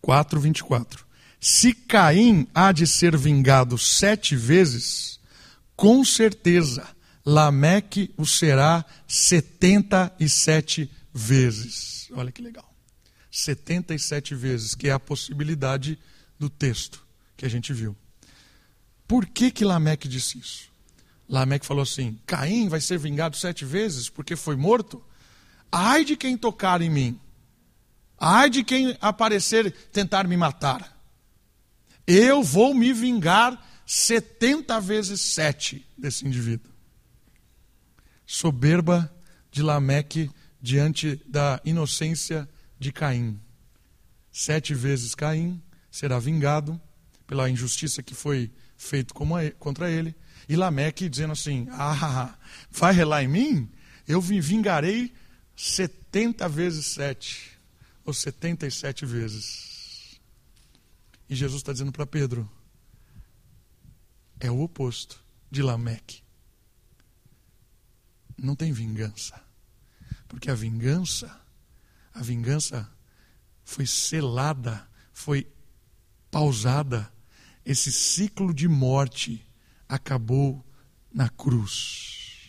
[0.03, 1.05] 4:24.
[1.41, 5.19] Se Caim há de ser vingado sete vezes,
[5.77, 6.87] com certeza
[7.25, 12.09] Lameque o será setenta e sete vezes.
[12.13, 12.74] Olha que legal.
[13.37, 15.99] 77 vezes, que é a possibilidade
[16.39, 17.05] do texto
[17.37, 17.97] que a gente viu.
[19.09, 20.73] Por que que Lameque disse isso?
[21.29, 25.03] Lameque falou assim: Caim vai ser vingado sete vezes porque foi morto?
[25.71, 27.21] Ai de quem tocar em mim.
[28.17, 30.97] Ai de quem aparecer tentar me matar.
[32.07, 36.73] Eu vou me vingar setenta vezes sete desse indivíduo.
[38.25, 39.13] Soberba
[39.51, 40.31] de Lameque
[40.63, 42.49] diante da inocência
[42.85, 43.41] de Caim.
[44.31, 46.79] Sete vezes Caim será vingado
[47.27, 49.15] pela injustiça que foi feita
[49.59, 50.15] contra ele.
[50.47, 52.37] E Lameque dizendo assim: Ah,
[52.71, 53.73] vai relar em mim?
[54.07, 55.15] Eu vingarei
[55.57, 57.59] setenta vezes sete,
[58.05, 60.21] ou setenta e sete vezes.
[61.27, 62.51] E Jesus está dizendo para Pedro:
[64.39, 66.23] é o oposto de Lameque.
[68.37, 69.43] Não tem vingança.
[70.29, 71.44] Porque a vingança,
[72.15, 72.89] a vingança
[73.65, 75.47] foi selada, foi
[76.31, 77.13] pausada.
[77.65, 79.45] Esse ciclo de morte
[79.89, 80.65] acabou
[81.13, 82.49] na cruz.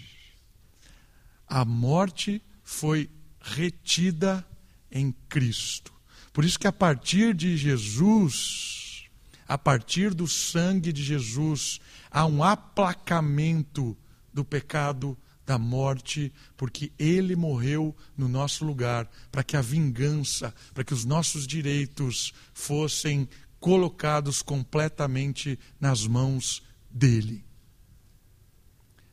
[1.47, 3.09] A morte foi
[3.41, 4.45] retida
[4.91, 5.93] em Cristo.
[6.32, 9.05] Por isso que a partir de Jesus,
[9.47, 11.80] a partir do sangue de Jesus,
[12.11, 13.97] há um aplacamento
[14.34, 20.83] do pecado da morte, porque ele morreu no nosso lugar, para que a vingança, para
[20.83, 23.29] que os nossos direitos fossem
[23.59, 27.43] colocados completamente nas mãos dele.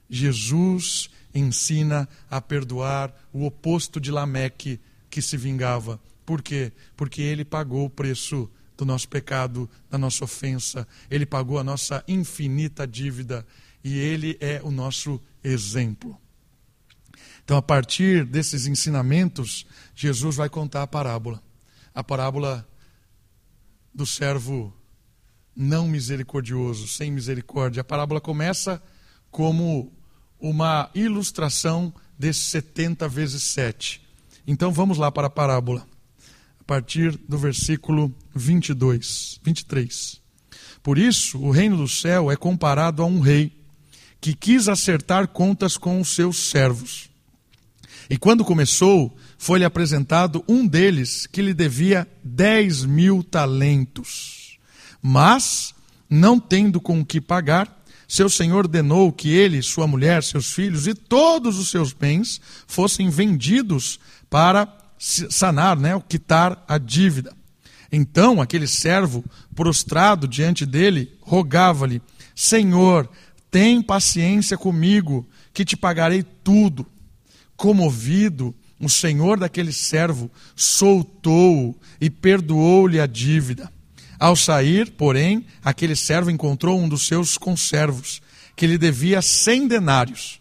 [0.08, 4.78] Jesus ensina a perdoar o oposto de Lameque
[5.08, 6.00] que se vingava.
[6.24, 6.72] Por quê?
[6.96, 12.02] Porque ele pagou o preço do nosso pecado, da nossa ofensa, ele pagou a nossa
[12.06, 13.46] infinita dívida
[13.84, 16.20] e ele é o nosso exemplo.
[17.44, 21.42] Então, a partir desses ensinamentos, Jesus vai contar a parábola.
[21.94, 22.66] A parábola
[23.94, 24.72] do servo
[25.54, 27.82] não misericordioso, sem misericórdia.
[27.82, 28.82] A parábola começa
[29.30, 29.92] como
[30.40, 34.02] uma ilustração desses 70 vezes 7.
[34.46, 35.86] Então vamos lá para a parábola,
[36.60, 40.20] a partir do versículo 22, 23.
[40.82, 43.52] Por isso, o reino do céu é comparado a um rei
[44.20, 47.11] que quis acertar contas com os seus servos.
[48.12, 54.58] E quando começou, foi-lhe apresentado um deles que lhe devia dez mil talentos.
[55.00, 55.74] Mas,
[56.10, 60.86] não tendo com o que pagar, seu senhor ordenou que ele, sua mulher, seus filhos
[60.86, 63.98] e todos os seus bens fossem vendidos
[64.28, 67.32] para sanar, né, quitar a dívida.
[67.90, 69.24] Então aquele servo,
[69.56, 72.02] prostrado diante dele, rogava-lhe:
[72.34, 73.08] Senhor,
[73.50, 76.86] tem paciência comigo, que te pagarei tudo.
[77.62, 83.70] Comovido, o senhor daquele servo soltou-o e perdoou-lhe a dívida.
[84.18, 88.20] Ao sair, porém, aquele servo encontrou um dos seus conservos,
[88.56, 90.40] que lhe devia cem denários,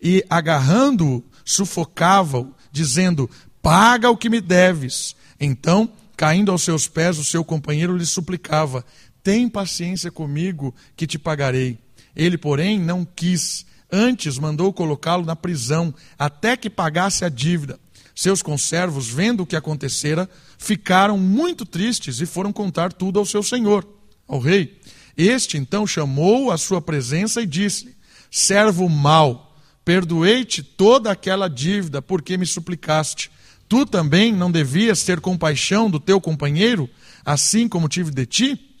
[0.00, 3.28] e agarrando-o, sufocava-o, dizendo:
[3.60, 5.14] Paga o que me deves.
[5.38, 8.82] Então, caindo aos seus pés, o seu companheiro lhe suplicava:
[9.22, 11.78] Tem paciência comigo, que te pagarei.
[12.16, 17.78] Ele, porém, não quis, antes mandou colocá-lo na prisão, até que pagasse a dívida.
[18.14, 20.28] Seus conservos, vendo o que acontecera,
[20.58, 23.86] ficaram muito tristes e foram contar tudo ao seu senhor,
[24.26, 24.80] ao rei.
[25.16, 27.94] Este então chamou a sua presença e disse-lhe:
[28.30, 33.30] Servo mau, perdoei-te toda aquela dívida porque me suplicaste.
[33.68, 36.88] Tu também não devias ter compaixão do teu companheiro,
[37.24, 38.71] assim como tive de ti?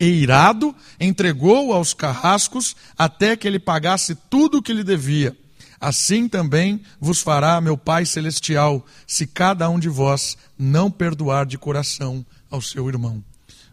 [0.00, 5.36] E irado, entregou-o aos carrascos até que ele pagasse tudo o que lhe devia.
[5.80, 11.56] Assim também vos fará meu Pai Celestial, se cada um de vós não perdoar de
[11.56, 13.22] coração ao seu irmão.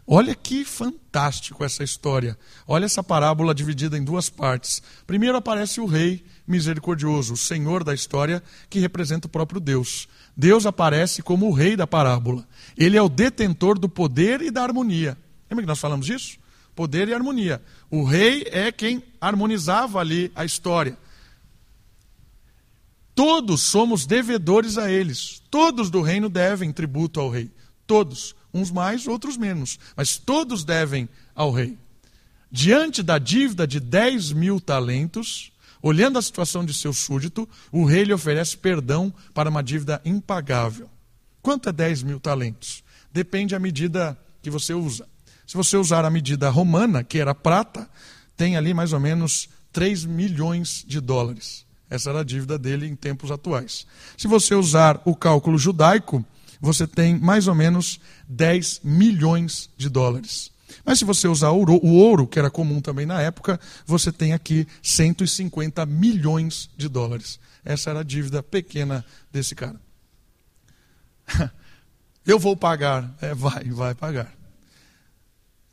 [0.08, 2.38] Olha que fantástico essa história.
[2.66, 4.80] Olha essa parábola dividida em duas partes.
[5.04, 10.06] Primeiro aparece o rei misericordioso, o senhor da história, que representa o próprio Deus.
[10.36, 12.46] Deus aparece como o rei da parábola.
[12.76, 15.18] Ele é o detentor do poder e da harmonia.
[15.50, 16.38] Lembra que nós falamos disso?
[16.74, 17.62] Poder e harmonia.
[17.90, 20.96] O rei é quem harmonizava ali a história.
[23.14, 25.42] Todos somos devedores a eles.
[25.50, 27.50] Todos do reino devem tributo ao rei.
[27.86, 28.36] Todos.
[28.52, 29.78] Uns mais, outros menos.
[29.96, 31.78] Mas todos devem ao rei.
[32.52, 35.50] Diante da dívida de 10 mil talentos,
[35.82, 40.90] olhando a situação de seu súdito, o rei lhe oferece perdão para uma dívida impagável.
[41.40, 42.84] Quanto é 10 mil talentos?
[43.12, 45.08] Depende da medida que você usa.
[45.46, 47.88] Se você usar a medida romana, que era prata,
[48.36, 51.64] tem ali mais ou menos 3 milhões de dólares.
[51.88, 53.86] Essa era a dívida dele em tempos atuais.
[54.16, 56.24] Se você usar o cálculo judaico,
[56.60, 60.50] você tem mais ou menos 10 milhões de dólares.
[60.84, 64.66] Mas se você usar o ouro, que era comum também na época, você tem aqui
[64.82, 67.38] 150 milhões de dólares.
[67.64, 69.80] Essa era a dívida pequena desse cara.
[72.26, 73.14] Eu vou pagar.
[73.20, 74.32] É, vai, vai pagar.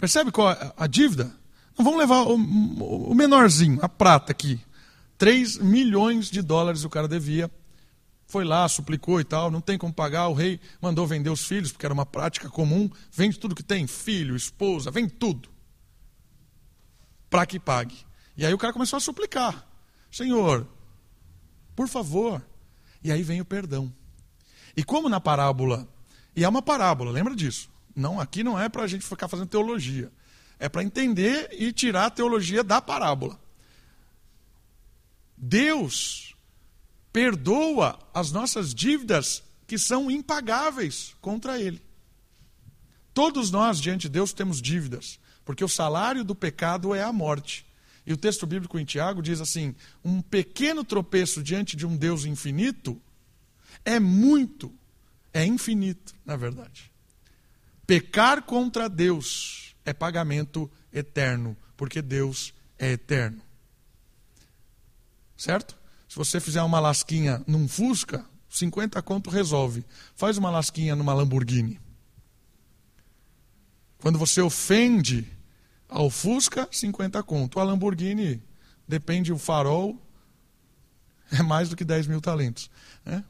[0.04, 1.34] Percebe qual é a dívida?
[1.78, 4.60] Não vamos levar o menorzinho, a prata aqui.
[5.18, 7.50] 3 milhões de dólares o cara devia.
[8.28, 11.72] foi lá, suplicou e tal, não tem como pagar, o rei mandou vender os filhos,
[11.72, 15.48] porque era uma prática comum, vende tudo que tem, filho, esposa, vende tudo,
[17.30, 17.96] para que pague.
[18.36, 19.66] E aí o cara começou a suplicar:
[20.12, 20.68] Senhor,
[21.78, 22.46] por favor.
[23.02, 23.90] E aí vem o perdão.
[24.76, 25.88] E como na parábola,
[26.36, 27.72] e é uma parábola, lembra disso?
[27.96, 30.12] Não, aqui não é para a gente ficar fazendo teologia.
[30.60, 33.40] É para entender e tirar a teologia da parábola.
[35.38, 36.36] Deus
[37.12, 41.82] perdoa as nossas dívidas que são impagáveis contra Ele.
[43.14, 47.66] Todos nós, diante de Deus, temos dívidas, porque o salário do pecado é a morte.
[48.06, 52.26] E o texto bíblico em Tiago diz assim: um pequeno tropeço diante de um Deus
[52.26, 53.00] infinito
[53.86, 54.74] é muito,
[55.34, 56.93] é infinito, na verdade.
[57.86, 63.42] Pecar contra Deus é pagamento eterno, porque Deus é eterno.
[65.36, 65.78] Certo?
[66.08, 69.84] Se você fizer uma lasquinha num Fusca, 50 conto resolve.
[70.16, 71.80] Faz uma lasquinha numa Lamborghini.
[73.98, 75.28] Quando você ofende
[75.90, 77.60] ao Fusca, 50 conto.
[77.60, 78.42] A Lamborghini,
[78.88, 80.00] depende o farol,
[81.32, 82.70] é mais do que 10 mil talentos.
[83.04, 83.24] Né?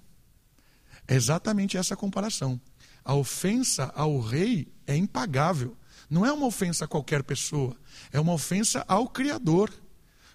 [1.08, 2.60] É exatamente essa comparação.
[3.04, 5.76] A ofensa ao rei é impagável.
[6.10, 7.76] Não é uma ofensa a qualquer pessoa,
[8.12, 9.74] é uma ofensa ao Criador.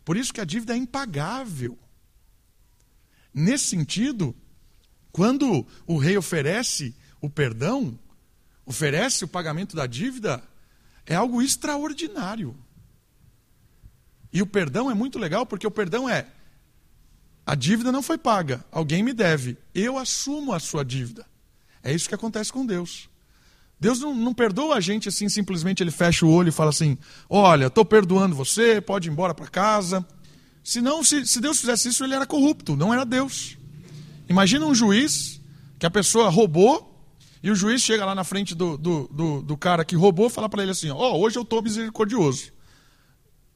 [0.05, 1.79] Por isso que a dívida é impagável.
[3.33, 4.35] Nesse sentido,
[5.13, 7.99] quando o rei oferece o perdão,
[8.65, 10.43] oferece o pagamento da dívida,
[11.07, 12.57] é algo extraordinário.
[14.33, 16.27] E o perdão é muito legal porque o perdão é
[17.49, 21.25] a dívida não foi paga, alguém me deve, eu assumo a sua dívida.
[21.89, 23.09] É isso que acontece com Deus.
[23.81, 26.99] Deus não, não perdoa a gente assim, simplesmente ele fecha o olho e fala assim:
[27.31, 30.07] Olha, estou perdoando você, pode ir embora para casa.
[30.63, 33.57] Senão, se, se Deus fizesse isso, ele era corrupto, não era Deus.
[34.29, 35.41] Imagina um juiz
[35.79, 37.11] que a pessoa roubou
[37.43, 40.31] e o juiz chega lá na frente do, do, do, do cara que roubou e
[40.31, 42.53] fala para ele assim: Ó, oh, hoje eu estou misericordioso.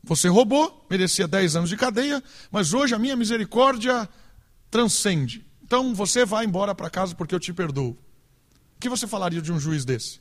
[0.02, 4.08] Você roubou, merecia 10 anos de cadeia, mas hoje a minha misericórdia
[4.70, 5.44] transcende.
[5.62, 7.94] Então você vai embora para casa porque eu te perdoo.
[8.82, 10.18] Que você falaria de um juiz desse?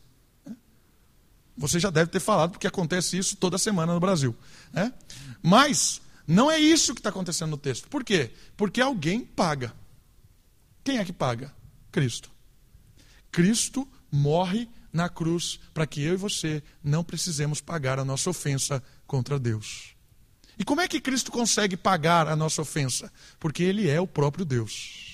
[1.58, 4.36] Você já deve ter falado, porque acontece isso toda semana no Brasil.
[4.72, 4.94] Né?
[5.42, 7.88] Mas não é isso que está acontecendo no texto.
[7.88, 8.30] Por quê?
[8.56, 9.74] Porque alguém paga.
[10.84, 11.52] Quem é que paga?
[11.92, 12.30] Cristo.
[13.32, 18.84] Cristo morre na cruz para que eu e você não precisemos pagar a nossa ofensa
[19.08, 19.96] contra Deus.
[20.60, 23.12] E como é que Cristo consegue pagar a nossa ofensa?
[23.40, 25.11] Porque Ele é o próprio Deus.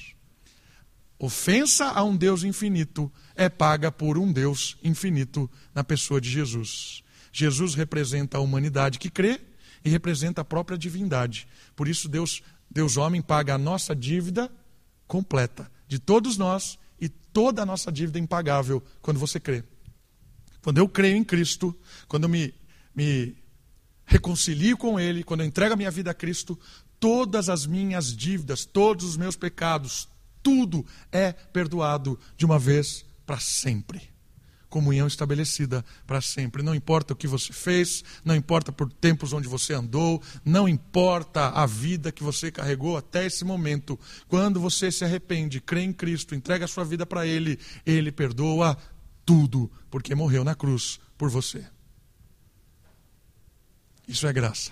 [1.20, 7.04] Ofensa a um Deus infinito é paga por um Deus infinito na pessoa de Jesus.
[7.32, 9.42] Jesus representa a humanidade que crê
[9.84, 11.48] e representa a própria divindade.
[11.76, 14.52] Por isso, Deus, Deus homem, paga a nossa dívida
[15.08, 19.64] completa, de todos nós e toda a nossa dívida impagável quando você crê.
[20.62, 21.76] Quando eu creio em Cristo,
[22.08, 22.54] quando eu me,
[22.94, 23.36] me
[24.06, 26.60] reconcilio com Ele, quando eu entrego a minha vida a Cristo,
[27.00, 30.10] todas as minhas dívidas, todos os meus pecados,
[30.48, 34.02] tudo é perdoado de uma vez para sempre.
[34.70, 36.64] Comunhão estabelecida para sempre.
[36.64, 41.50] Não importa o que você fez, não importa por tempos onde você andou, não importa
[41.50, 44.00] a vida que você carregou até esse momento.
[44.30, 48.78] Quando você se arrepende, crê em Cristo, entrega a sua vida para Ele, Ele perdoa
[49.26, 51.68] tudo, porque morreu na cruz por você.
[54.08, 54.72] Isso é graça.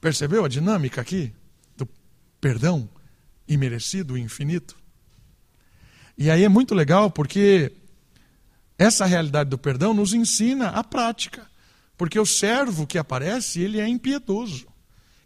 [0.00, 1.30] Percebeu a dinâmica aqui
[1.76, 1.86] do
[2.40, 2.88] perdão
[3.46, 4.76] imerecido infinito?
[6.16, 7.72] E aí é muito legal porque
[8.78, 11.50] essa realidade do perdão nos ensina a prática.
[11.96, 14.66] Porque o servo que aparece, ele é impiedoso.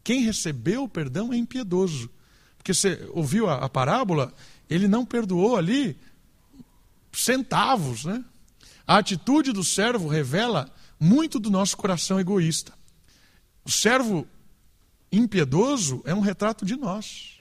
[0.05, 2.11] Quem recebeu o perdão é impiedoso.
[2.59, 4.33] Porque você ouviu a, a parábola,
[4.69, 5.97] ele não perdoou ali
[7.13, 8.25] centavos, né?
[8.87, 12.73] A atitude do servo revela muito do nosso coração egoísta.
[13.65, 14.27] O servo
[15.11, 17.36] impiedoso é um retrato de nós.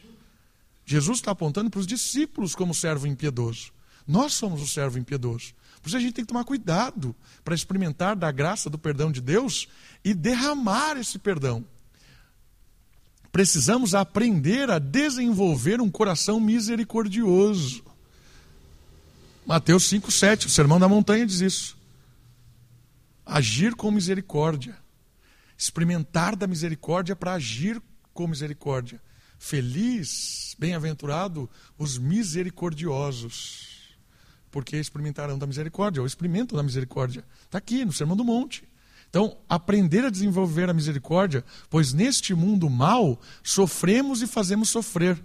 [0.86, 3.72] Jesus está apontando para os discípulos como servo impiedoso.
[4.08, 5.54] Nós somos o servo impiedoso.
[5.82, 9.22] Por isso a gente tem que tomar cuidado para experimentar da graça do perdão de
[9.22, 9.68] Deus
[10.04, 11.66] e derramar esse perdão.
[13.32, 17.84] Precisamos aprender a desenvolver um coração misericordioso.
[19.46, 21.76] Mateus 5,7, o Sermão da Montanha diz isso
[23.26, 24.78] agir com misericórdia.
[25.58, 27.82] Experimentar da misericórdia para agir
[28.14, 29.02] com misericórdia.
[29.38, 33.96] Feliz, bem-aventurado os misericordiosos,
[34.50, 37.24] porque experimentarão da misericórdia, ou experimentam da misericórdia.
[37.44, 38.68] Está aqui no Sermão do Monte.
[39.10, 45.22] Então, aprender a desenvolver a misericórdia, pois neste mundo mal sofremos e fazemos sofrer.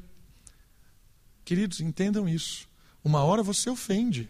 [1.44, 2.68] Queridos, entendam isso.
[3.02, 4.28] Uma hora você ofende.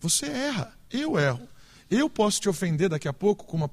[0.00, 0.72] Você erra.
[0.90, 1.46] Eu erro.
[1.90, 3.70] Eu posso te ofender daqui a pouco com uma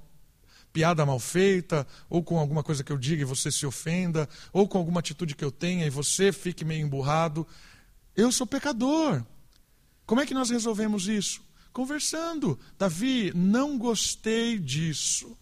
[0.76, 4.68] piada mal feita, ou com alguma coisa que eu diga e você se ofenda, ou
[4.68, 7.48] com alguma atitude que eu tenha e você fique meio emburrado.
[8.14, 9.24] Eu sou pecador.
[10.06, 11.42] Como é que nós resolvemos isso?
[11.72, 12.60] Conversando.
[12.78, 15.38] Davi, não gostei disso.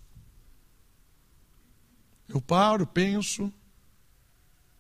[2.29, 3.51] Eu paro, penso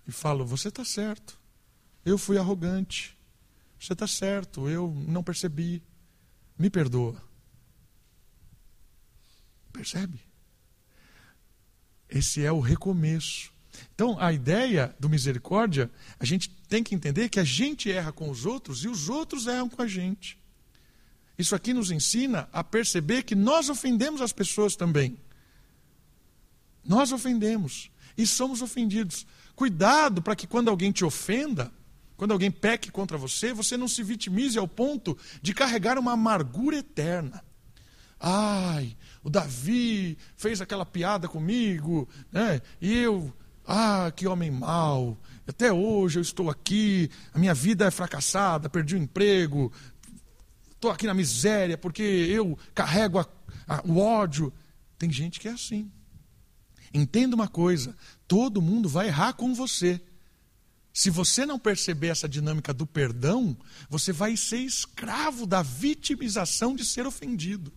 [0.07, 1.35] e falo: Você está certo.
[2.05, 3.17] Eu fui arrogante.
[3.79, 4.69] Você está certo.
[4.69, 5.81] Eu não percebi.
[6.59, 7.19] Me perdoa.
[9.71, 10.32] Percebe?
[12.13, 13.51] Esse é o recomeço.
[13.95, 15.89] Então, a ideia do misericórdia,
[16.19, 19.47] a gente tem que entender que a gente erra com os outros e os outros
[19.47, 20.37] erram com a gente.
[21.37, 25.17] Isso aqui nos ensina a perceber que nós ofendemos as pessoas também.
[26.85, 29.25] Nós ofendemos e somos ofendidos.
[29.55, 31.71] Cuidado para que quando alguém te ofenda,
[32.15, 36.77] quando alguém peque contra você, você não se vitimize ao ponto de carregar uma amargura
[36.77, 37.43] eterna.
[38.25, 42.61] Ai, o Davi fez aquela piada comigo, né?
[42.79, 43.33] E eu,
[43.67, 45.21] ah, que homem mau.
[45.45, 49.73] Até hoje eu estou aqui, a minha vida é fracassada, perdi o emprego,
[50.71, 53.27] estou aqui na miséria porque eu carrego a,
[53.67, 54.53] a, o ódio.
[54.97, 55.91] Tem gente que é assim.
[56.93, 57.93] Entenda uma coisa:
[58.25, 59.99] todo mundo vai errar com você.
[60.93, 63.57] Se você não perceber essa dinâmica do perdão,
[63.89, 67.73] você vai ser escravo da vitimização de ser ofendido.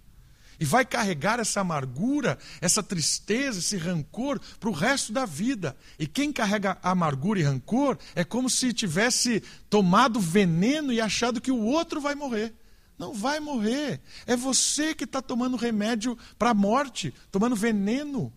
[0.59, 5.77] E vai carregar essa amargura, essa tristeza, esse rancor para o resto da vida.
[5.99, 11.51] E quem carrega amargura e rancor é como se tivesse tomado veneno e achado que
[11.51, 12.55] o outro vai morrer.
[12.99, 14.01] Não vai morrer.
[14.27, 18.33] É você que está tomando remédio para a morte, tomando veneno.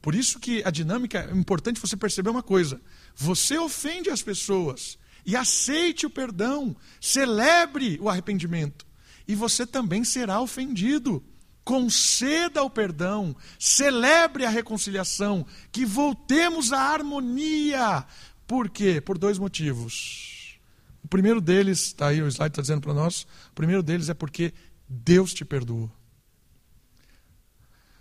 [0.00, 2.80] Por isso que a dinâmica é importante você perceber uma coisa.
[3.16, 8.86] Você ofende as pessoas e aceite o perdão, celebre o arrependimento
[9.26, 11.22] e você também será ofendido.
[11.64, 18.06] Conceda o perdão, celebre a reconciliação, que voltemos à harmonia.
[18.46, 19.00] Por quê?
[19.00, 20.60] Por dois motivos.
[21.02, 24.14] O primeiro deles, está aí o slide está dizendo para nós, o primeiro deles é
[24.14, 24.54] porque
[24.88, 25.90] Deus te perdoou.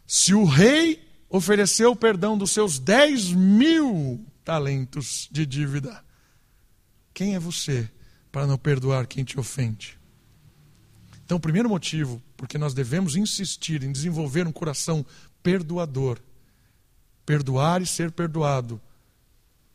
[0.06, 6.04] Se o rei ofereceu o perdão dos seus 10 mil talentos de dívida,
[7.14, 7.90] quem é você
[8.32, 9.98] para não perdoar quem te ofende?
[11.26, 15.04] Então, o primeiro motivo porque nós devemos insistir em desenvolver um coração
[15.42, 16.20] perdoador,
[17.26, 18.80] perdoar e ser perdoado,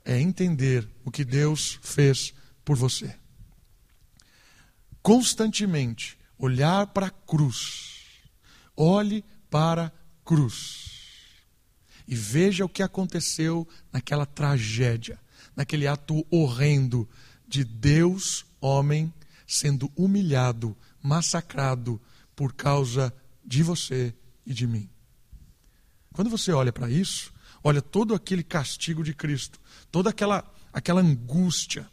[0.04, 2.32] é entender o que Deus fez
[2.64, 3.14] por você.
[5.02, 8.04] Constantemente olhar para a cruz.
[8.76, 9.92] Olhe para a
[10.24, 10.90] cruz.
[12.06, 15.18] E veja o que aconteceu naquela tragédia,
[15.54, 17.08] naquele ato horrendo
[17.46, 19.12] de Deus, homem,
[19.46, 22.00] sendo humilhado massacrado
[22.34, 24.14] por causa de você
[24.46, 24.88] e de mim.
[26.12, 27.32] Quando você olha para isso,
[27.62, 31.88] olha todo aquele castigo de Cristo, toda aquela, aquela angústia,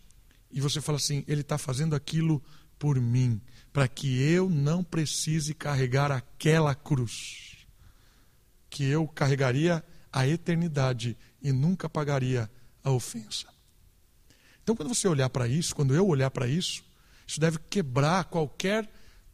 [0.51, 2.41] e você fala assim: Ele está fazendo aquilo
[2.79, 3.41] por mim,
[3.71, 7.67] para que eu não precise carregar aquela cruz,
[8.69, 12.49] que eu carregaria a eternidade e nunca pagaria
[12.83, 13.47] a ofensa.
[14.63, 16.83] Então, quando você olhar para isso, quando eu olhar para isso,
[17.25, 18.89] isso deve quebrar qualquer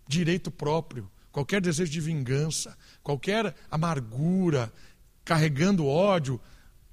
[0.08, 4.72] direito próprio, qualquer desejo de vingança, qualquer amargura,
[5.26, 6.40] carregando ódio.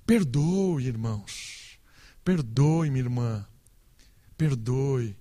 [0.07, 1.79] Perdoe, irmãos.
[2.25, 3.47] Perdoe, minha irmã.
[4.37, 5.17] Perdoe.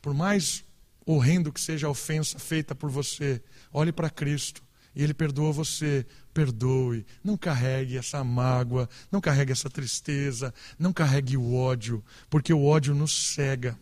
[0.00, 0.64] Por mais
[1.06, 4.62] horrendo que seja a ofensa feita por você, olhe para Cristo
[4.94, 6.06] e Ele perdoa você.
[6.32, 7.06] Perdoe.
[7.22, 12.94] Não carregue essa mágoa, não carregue essa tristeza, não carregue o ódio, porque o ódio
[12.94, 13.78] nos cega.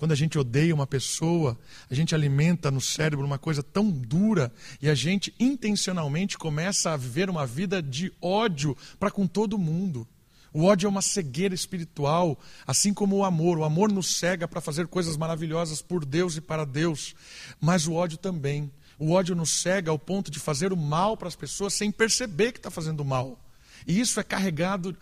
[0.00, 1.58] Quando a gente odeia uma pessoa,
[1.90, 6.96] a gente alimenta no cérebro uma coisa tão dura e a gente intencionalmente começa a
[6.96, 10.08] viver uma vida de ódio para com todo mundo.
[10.54, 13.58] O ódio é uma cegueira espiritual, assim como o amor.
[13.58, 17.14] O amor nos cega para fazer coisas maravilhosas por Deus e para Deus,
[17.60, 18.72] mas o ódio também.
[18.98, 22.52] O ódio nos cega ao ponto de fazer o mal para as pessoas sem perceber
[22.52, 23.38] que está fazendo mal.
[23.86, 24.96] E isso é carregado,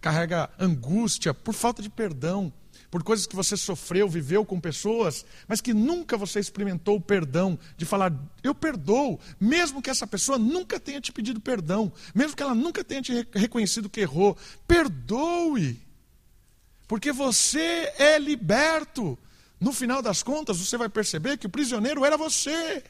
[0.00, 2.52] carrega angústia por falta de perdão
[2.92, 7.58] por coisas que você sofreu, viveu com pessoas, mas que nunca você experimentou o perdão,
[7.74, 8.12] de falar,
[8.42, 12.84] eu perdoo, mesmo que essa pessoa nunca tenha te pedido perdão, mesmo que ela nunca
[12.84, 14.36] tenha te reconhecido que errou,
[14.68, 15.80] perdoe,
[16.86, 19.18] porque você é liberto.
[19.58, 22.84] No final das contas, você vai perceber que o prisioneiro era você.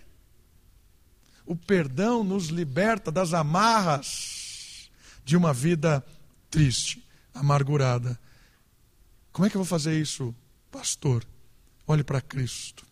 [1.47, 4.91] O perdão nos liberta das amarras
[5.25, 6.05] de uma vida
[6.51, 8.19] triste, amargurada
[9.33, 10.35] Como é que eu vou fazer isso,
[10.71, 11.27] pastor?
[11.87, 12.87] Olhe para Cristo.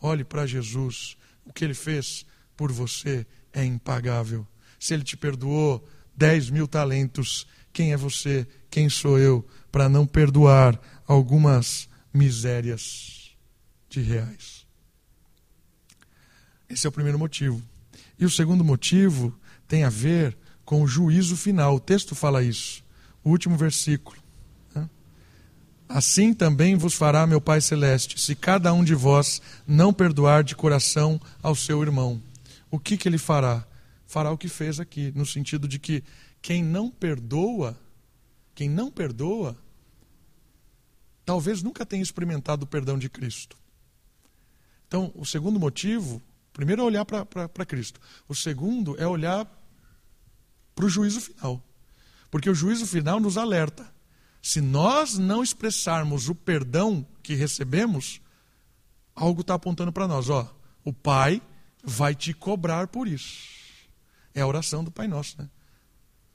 [0.00, 1.16] Olhe para Jesus.
[1.44, 2.24] O que ele fez
[2.56, 4.46] por você é impagável.
[4.80, 8.46] Se ele te perdoou 10 mil talentos, quem é você?
[8.70, 13.36] Quem sou eu para não perdoar algumas misérias
[13.90, 14.66] de reais?
[16.68, 17.62] Esse é o primeiro motivo.
[18.18, 21.76] E o segundo motivo tem a ver com o juízo final.
[21.76, 22.84] O texto fala isso.
[23.22, 24.27] O último versículo.
[25.88, 30.54] Assim também vos fará meu Pai Celeste, se cada um de vós não perdoar de
[30.54, 32.20] coração ao seu irmão.
[32.70, 33.66] O que, que ele fará?
[34.06, 36.04] Fará o que fez aqui, no sentido de que
[36.42, 37.74] quem não perdoa,
[38.54, 39.56] quem não perdoa,
[41.24, 43.56] talvez nunca tenha experimentado o perdão de Cristo.
[44.86, 46.20] Então, o segundo motivo,
[46.52, 47.98] primeiro é olhar para Cristo.
[48.28, 49.46] O segundo é olhar
[50.74, 51.62] para o juízo final.
[52.30, 53.97] Porque o juízo final nos alerta
[54.42, 58.20] se nós não expressarmos o perdão que recebemos,
[59.14, 60.30] algo está apontando para nós.
[60.30, 60.48] Ó,
[60.84, 61.42] o Pai
[61.82, 63.58] vai te cobrar por isso.
[64.34, 65.48] É a oração do Pai Nosso, né?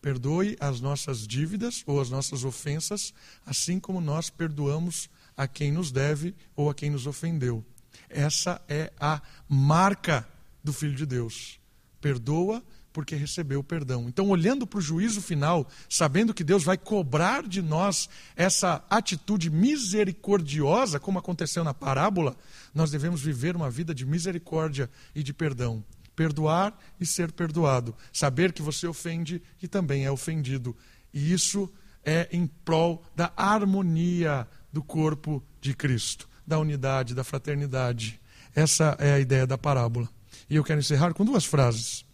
[0.01, 3.13] Perdoe as nossas dívidas ou as nossas ofensas,
[3.45, 7.65] assim como nós perdoamos a quem nos deve ou a quem nos ofendeu.
[8.09, 10.27] Essa é a marca
[10.63, 11.59] do Filho de Deus.
[12.01, 12.61] Perdoa
[12.93, 14.07] porque recebeu o perdão.
[14.07, 19.49] Então, olhando para o juízo final, sabendo que Deus vai cobrar de nós essa atitude
[19.49, 22.37] misericordiosa, como aconteceu na parábola,
[22.73, 25.83] nós devemos viver uma vida de misericórdia e de perdão.
[26.15, 27.95] Perdoar e ser perdoado.
[28.13, 30.77] Saber que você ofende e também é ofendido.
[31.11, 31.69] E isso
[32.05, 38.19] é em prol da harmonia do corpo de Cristo, da unidade, da fraternidade.
[38.53, 40.07] Essa é a ideia da parábola.
[40.47, 42.05] E eu quero encerrar com duas frases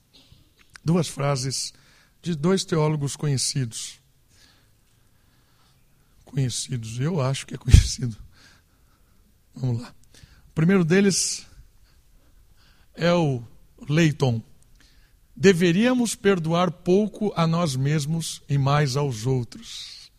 [0.89, 1.71] duas frases
[2.19, 3.99] de dois teólogos conhecidos.
[6.25, 8.17] Conhecidos, eu acho que é conhecido.
[9.53, 9.93] Vamos lá.
[10.47, 11.45] O primeiro deles
[12.95, 13.43] é o
[13.87, 14.41] Leighton.
[15.35, 20.11] Deveríamos perdoar pouco a nós mesmos e mais aos outros.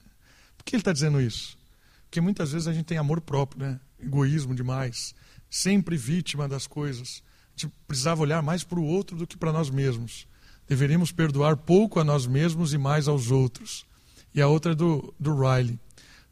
[0.57, 1.59] Por que ele está dizendo isso?
[2.05, 3.81] Porque muitas vezes a gente tem amor próprio, né?
[3.99, 5.16] egoísmo demais,
[5.51, 7.25] sempre vítima das coisas.
[7.57, 10.30] A gente precisava olhar mais para o outro do que para nós mesmos
[10.71, 13.85] deveríamos perdoar pouco a nós mesmos e mais aos outros.
[14.33, 15.77] E a outra é do, do Riley.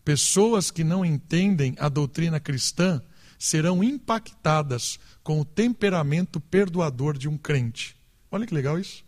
[0.05, 3.03] Pessoas que não entendem a doutrina cristã
[3.37, 7.97] serão impactadas com o temperamento perdoador de um crente.
[8.31, 9.05] Olha que legal isso.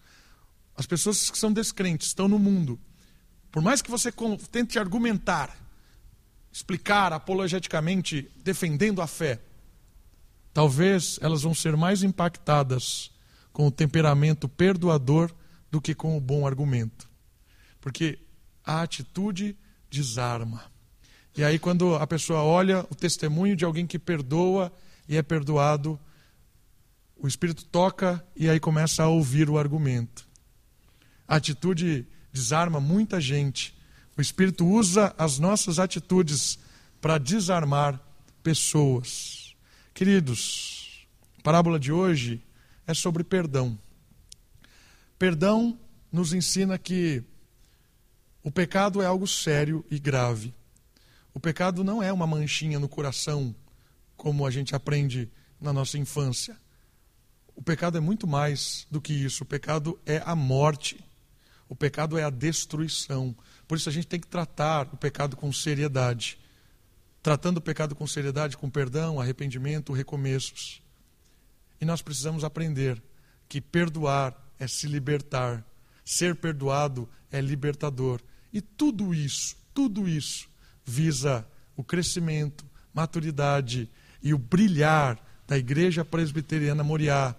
[0.76, 2.76] As pessoas que são descrentes estão no mundo.
[3.52, 4.12] Por mais que você
[4.50, 5.56] tente argumentar,
[6.50, 9.40] explicar apologeticamente, defendendo a fé,
[10.52, 13.12] talvez elas vão ser mais impactadas
[13.52, 15.32] com o temperamento perdoador
[15.70, 17.08] do que com o bom argumento.
[17.80, 18.18] Porque
[18.64, 19.56] a atitude
[19.90, 20.64] desarma.
[21.36, 24.72] E aí, quando a pessoa olha o testemunho de alguém que perdoa
[25.08, 25.98] e é perdoado,
[27.16, 30.26] o Espírito toca e aí começa a ouvir o argumento.
[31.28, 33.76] A atitude desarma muita gente.
[34.16, 36.58] O Espírito usa as nossas atitudes
[37.00, 38.00] para desarmar
[38.42, 39.54] pessoas.
[39.94, 41.06] Queridos,
[41.38, 42.42] a parábola de hoje
[42.90, 43.78] é sobre perdão.
[45.18, 45.78] Perdão
[46.10, 47.22] nos ensina que
[48.42, 50.54] o pecado é algo sério e grave.
[51.32, 53.54] O pecado não é uma manchinha no coração,
[54.16, 55.30] como a gente aprende
[55.60, 56.56] na nossa infância.
[57.54, 59.44] O pecado é muito mais do que isso.
[59.44, 61.04] O pecado é a morte.
[61.68, 63.36] O pecado é a destruição.
[63.68, 66.38] Por isso a gente tem que tratar o pecado com seriedade.
[67.22, 70.82] Tratando o pecado com seriedade, com perdão, arrependimento, recomeços.
[71.80, 73.02] E nós precisamos aprender
[73.48, 75.64] que perdoar é se libertar,
[76.04, 78.20] ser perdoado é libertador.
[78.52, 80.48] E tudo isso, tudo isso
[80.84, 83.88] visa o crescimento, maturidade
[84.22, 87.34] e o brilhar da Igreja Presbiteriana Moriá,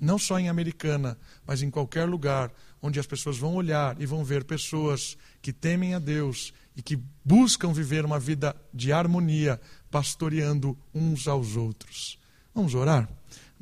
[0.00, 1.16] não só em Americana,
[1.46, 5.94] mas em qualquer lugar onde as pessoas vão olhar e vão ver pessoas que temem
[5.94, 12.18] a Deus e que buscam viver uma vida de harmonia, pastoreando uns aos outros.
[12.54, 13.08] Vamos orar?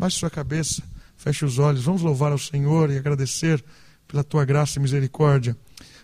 [0.03, 0.83] Baixe sua cabeça,
[1.17, 1.85] feche os olhos.
[1.85, 3.65] Vamos louvar ao Senhor e agradecer
[4.09, 5.57] pela tua graça e misericórdia.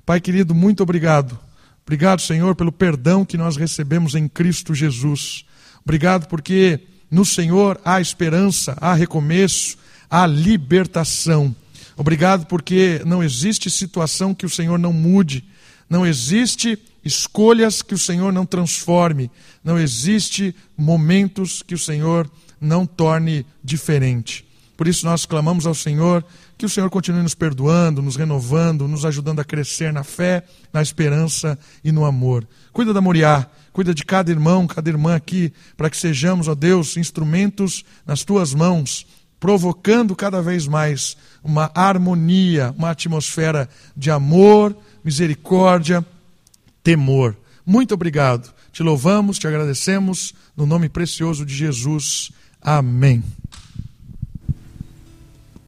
[0.07, 1.37] Pai querido, muito obrigado.
[1.85, 5.45] Obrigado, Senhor, pelo perdão que nós recebemos em Cristo Jesus.
[5.83, 6.79] Obrigado porque
[7.11, 9.77] no Senhor há esperança, há recomeço,
[10.09, 11.53] há libertação.
[11.97, 15.43] Obrigado porque não existe situação que o Senhor não mude,
[15.91, 19.29] não existe escolhas que o Senhor não transforme,
[19.65, 22.31] não existe momentos que o Senhor
[22.61, 24.45] não torne diferente.
[24.77, 26.25] Por isso nós clamamos ao Senhor
[26.57, 30.43] Que o Senhor continue nos perdoando, nos renovando, nos ajudando a crescer na fé,
[30.73, 32.47] na esperança e no amor.
[32.73, 36.97] Cuida da Moriá, cuida de cada irmão, cada irmã aqui, para que sejamos, ó Deus,
[36.97, 39.07] instrumentos nas tuas mãos,
[39.39, 46.05] provocando cada vez mais uma harmonia, uma atmosfera de amor, misericórdia,
[46.83, 47.37] temor.
[47.65, 48.53] Muito obrigado.
[48.73, 52.33] Te louvamos, te agradecemos, no nome precioso de Jesus.
[52.69, 53.23] Amém.